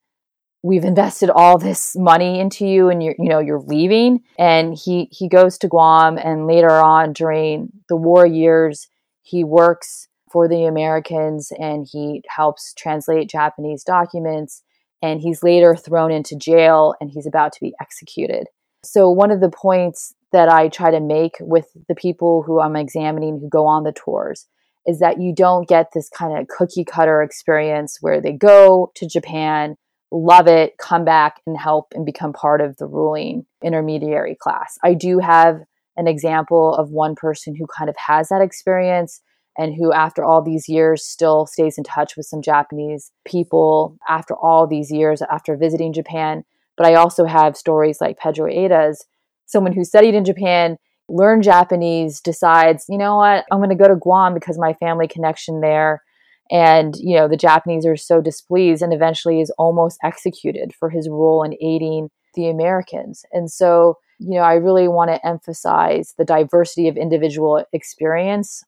we've 0.64 0.86
invested 0.86 1.30
all 1.30 1.58
this 1.58 1.96
money 1.96 2.40
into 2.40 2.68
you 2.68 2.90
and 2.90 3.02
you're 3.02 3.16
you 3.18 3.28
know 3.28 3.40
you're 3.40 3.62
leaving 3.62 4.22
and 4.38 4.78
he 4.78 5.10
he 5.12 5.28
goes 5.28 5.58
to 5.58 5.68
Guam 5.68 6.20
and 6.20 6.46
later 6.46 6.70
on 6.70 7.14
during 7.14 7.72
the 7.90 7.96
war 7.96 8.28
years 8.28 8.88
he 9.24 9.44
works 9.44 10.08
for 10.32 10.48
the 10.48 10.66
Americans 10.66 11.52
and 11.60 11.86
he 11.92 12.24
helps 12.28 12.74
translate 12.74 13.30
Japanese 13.30 13.84
documents. 13.84 14.64
And 15.04 15.20
he's 15.20 15.44
later 15.44 15.76
thrown 15.76 16.12
into 16.12 16.36
jail 16.36 16.96
and 17.02 17.10
he's 17.12 17.26
about 17.26 17.52
to 17.54 17.60
be 17.60 17.74
executed. 17.82 18.48
So, 18.84 19.10
one 19.10 19.32
of 19.32 19.42
the 19.42 19.50
points 19.50 20.14
that 20.32 20.50
I 20.50 20.70
try 20.70 20.92
to 20.92 21.00
make 21.00 21.36
with 21.40 21.68
the 21.88 21.96
people 21.96 22.44
who 22.44 22.60
I'm 22.60 22.76
examining 22.76 23.40
who 23.40 23.50
go 23.50 23.66
on 23.66 23.84
the 23.84 23.92
tours 23.92 24.48
is 24.88 25.00
that 25.00 25.22
you 25.22 25.34
don't 25.36 25.68
get 25.68 25.92
this 25.94 26.10
kind 26.10 26.38
of 26.38 26.48
cookie 26.48 26.86
cutter 26.86 27.22
experience 27.22 27.98
where 28.02 28.22
they 28.22 28.32
go 28.32 28.92
to 28.96 29.08
Japan, 29.08 29.76
love 30.12 30.48
it, 30.48 30.78
come 30.78 31.06
back 31.06 31.42
and 31.46 31.58
help 31.58 31.94
and 31.94 32.06
become 32.06 32.34
part 32.34 32.62
of 32.62 32.78
the 32.78 32.88
ruling 32.88 33.46
intermediary 33.64 34.36
class. 34.40 34.78
I 34.84 34.94
do 34.94 35.20
have 35.20 35.62
an 35.98 36.08
example 36.08 36.74
of 36.74 36.90
one 36.90 37.16
person 37.16 37.56
who 37.56 37.68
kind 37.78 37.90
of 37.90 37.96
has 38.08 38.30
that 38.30 38.42
experience 38.42 39.22
and 39.58 39.76
who, 39.76 39.92
after 39.92 40.24
all 40.24 40.42
these 40.42 40.70
years, 40.70 41.06
still 41.06 41.46
stays 41.46 41.78
in 41.78 41.84
touch 41.84 42.16
with 42.16 42.26
some 42.26 42.42
Japanese 42.42 43.12
people 43.26 43.98
after 44.08 44.34
all 44.36 44.66
these 44.66 44.90
years 44.90 45.22
after 45.30 45.58
visiting 45.58 45.94
Japan. 45.94 46.44
But 46.78 46.88
I 46.88 46.96
also 46.96 47.26
have 47.26 47.58
stories 47.58 48.00
like 48.00 48.18
Pedro 48.18 48.50
Ada's, 48.50 49.06
someone 49.52 49.74
who 49.74 49.84
studied 49.84 50.16
in 50.16 50.26
Japan, 50.26 50.78
learned 51.10 51.44
Japanese, 51.44 52.22
decides, 52.22 52.86
you 52.88 52.98
know 52.98 53.18
what, 53.18 53.46
I'm 53.52 53.60
going 53.60 53.70
to 53.70 53.76
go 53.76 53.88
to 53.88 53.96
Guam 53.96 54.34
because 54.34 54.58
my 54.58 54.74
family 54.74 55.08
connection 55.08 55.62
there. 55.62 56.02
And, 56.50 56.96
you 56.98 57.16
know, 57.16 57.28
the 57.28 57.38
Japanese 57.38 57.86
are 57.86 57.96
so 57.96 58.20
displeased 58.22 58.82
and 58.82 58.94
eventually 58.94 59.40
is 59.40 59.54
almost 59.58 59.98
executed 60.04 60.74
for 60.78 60.90
his 60.90 61.08
role 61.10 61.44
in 61.44 61.54
aiding 61.62 62.10
the 62.36 62.50
Americans. 62.50 63.24
And 63.32 63.50
so, 63.50 63.98
you 64.20 64.36
know, 64.38 64.44
I 64.44 64.56
really 64.56 64.88
want 64.88 65.12
to 65.12 65.26
emphasize 65.26 66.14
the 66.18 66.26
diversity 66.26 66.88
of 66.88 66.98
individual 66.98 67.64
experience. 67.74 68.64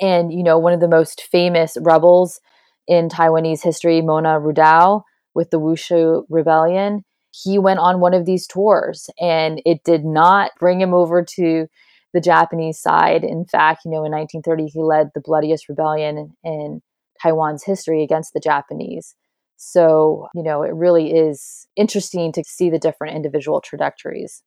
And, 0.00 0.32
you 0.32 0.44
know, 0.44 0.58
one 0.58 0.72
of 0.72 0.80
the 0.80 0.88
most 0.88 1.22
famous 1.30 1.76
rebels 1.80 2.40
in 2.86 3.08
Taiwanese 3.08 3.62
history, 3.62 4.00
Mona 4.00 4.40
Rudao, 4.40 5.02
with 5.34 5.50
the 5.50 5.60
Wushe 5.60 6.24
Rebellion, 6.28 7.04
he 7.44 7.58
went 7.58 7.80
on 7.80 8.00
one 8.00 8.14
of 8.14 8.26
these 8.26 8.46
tours 8.46 9.10
and 9.20 9.60
it 9.64 9.84
did 9.84 10.04
not 10.04 10.52
bring 10.58 10.80
him 10.80 10.94
over 10.94 11.24
to 11.36 11.66
the 12.12 12.20
Japanese 12.20 12.78
side. 12.78 13.24
In 13.24 13.44
fact, 13.44 13.84
you 13.84 13.90
know, 13.90 14.04
in 14.04 14.12
1930, 14.12 14.66
he 14.66 14.82
led 14.82 15.10
the 15.14 15.20
bloodiest 15.20 15.68
rebellion 15.68 16.34
in 16.42 16.80
Taiwan's 17.22 17.64
history 17.64 18.02
against 18.02 18.32
the 18.32 18.40
Japanese. 18.40 19.14
So, 19.56 20.28
you 20.34 20.42
know, 20.42 20.62
it 20.62 20.72
really 20.72 21.12
is 21.12 21.66
interesting 21.76 22.32
to 22.32 22.44
see 22.44 22.70
the 22.70 22.78
different 22.78 23.16
individual 23.16 23.60
trajectories. 23.60 24.42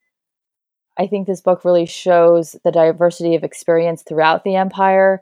I 0.97 1.07
think 1.07 1.27
this 1.27 1.41
book 1.41 1.63
really 1.63 1.85
shows 1.85 2.55
the 2.63 2.71
diversity 2.71 3.35
of 3.35 3.43
experience 3.43 4.03
throughout 4.03 4.43
the 4.43 4.55
empire 4.55 5.21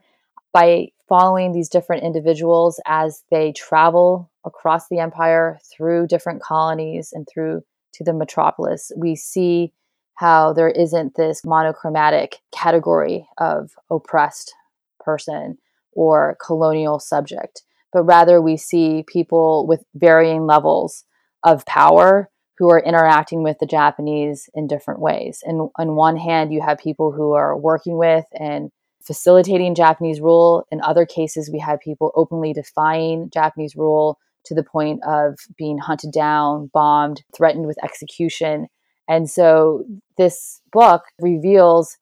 by 0.54 0.90
following 1.08 1.52
these 1.52 1.70
different 1.70 2.04
individuals 2.04 2.80
as 2.86 3.24
they 3.32 3.52
travel 3.52 4.29
across 4.46 4.88
the 4.88 5.00
empire 5.00 5.60
through 5.72 6.08
different 6.08 6.42
colonies 6.42 7.12
and 7.14 7.28
through 7.32 7.62
to 7.94 8.04
the 8.04 8.14
metropolis. 8.14 8.92
We 8.96 9.16
see 9.16 9.74
how 10.16 10.54
there 10.54 10.70
isn't 10.70 11.16
this 11.16 11.46
monochromatic 11.46 12.38
category 12.52 13.28
of 13.38 13.72
oppressed 13.90 14.54
person 15.00 15.58
or 15.94 16.38
colonial 16.46 17.00
subject, 17.00 17.64
but 17.94 18.04
rather 18.04 18.42
we 18.42 18.58
see 18.58 19.04
people 19.08 19.66
with 19.68 19.84
varying 19.96 20.46
levels 20.46 21.06
of 21.44 21.66
power 21.66 22.30
who 22.58 22.70
are 22.70 22.82
interacting 22.82 23.44
with 23.44 23.58
the 23.60 23.66
Japanese 23.66 24.50
in 24.54 24.68
different 24.68 25.00
ways. 25.00 25.42
And 25.46 25.70
on 25.78 25.96
one 25.96 26.18
hand, 26.18 26.52
you 26.52 26.62
have 26.62 26.78
people 26.78 27.14
who 27.14 27.32
are 27.32 27.58
working 27.58 27.98
with 27.98 28.26
and 28.38 28.70
facilitating 29.02 29.76
Japanese 29.76 30.20
rule. 30.20 30.66
In 30.70 30.82
other 30.82 31.06
cases, 31.06 31.50
we 31.52 31.60
have 31.60 31.80
people 31.80 32.12
openly 32.16 32.52
defying 32.52 33.30
Japanese 33.34 33.78
rule 33.78 34.20
to 34.46 34.56
the 34.56 34.64
point 34.64 35.02
of 35.08 35.36
being 35.58 35.78
hunted 35.78 36.12
down, 36.12 36.70
bombed, 36.74 37.24
threatened 37.36 37.68
with 37.68 37.84
execution. 37.84 38.68
And 39.08 39.30
so 39.30 39.86
this 40.18 40.62
book 40.72 41.04
reveals 41.20 41.98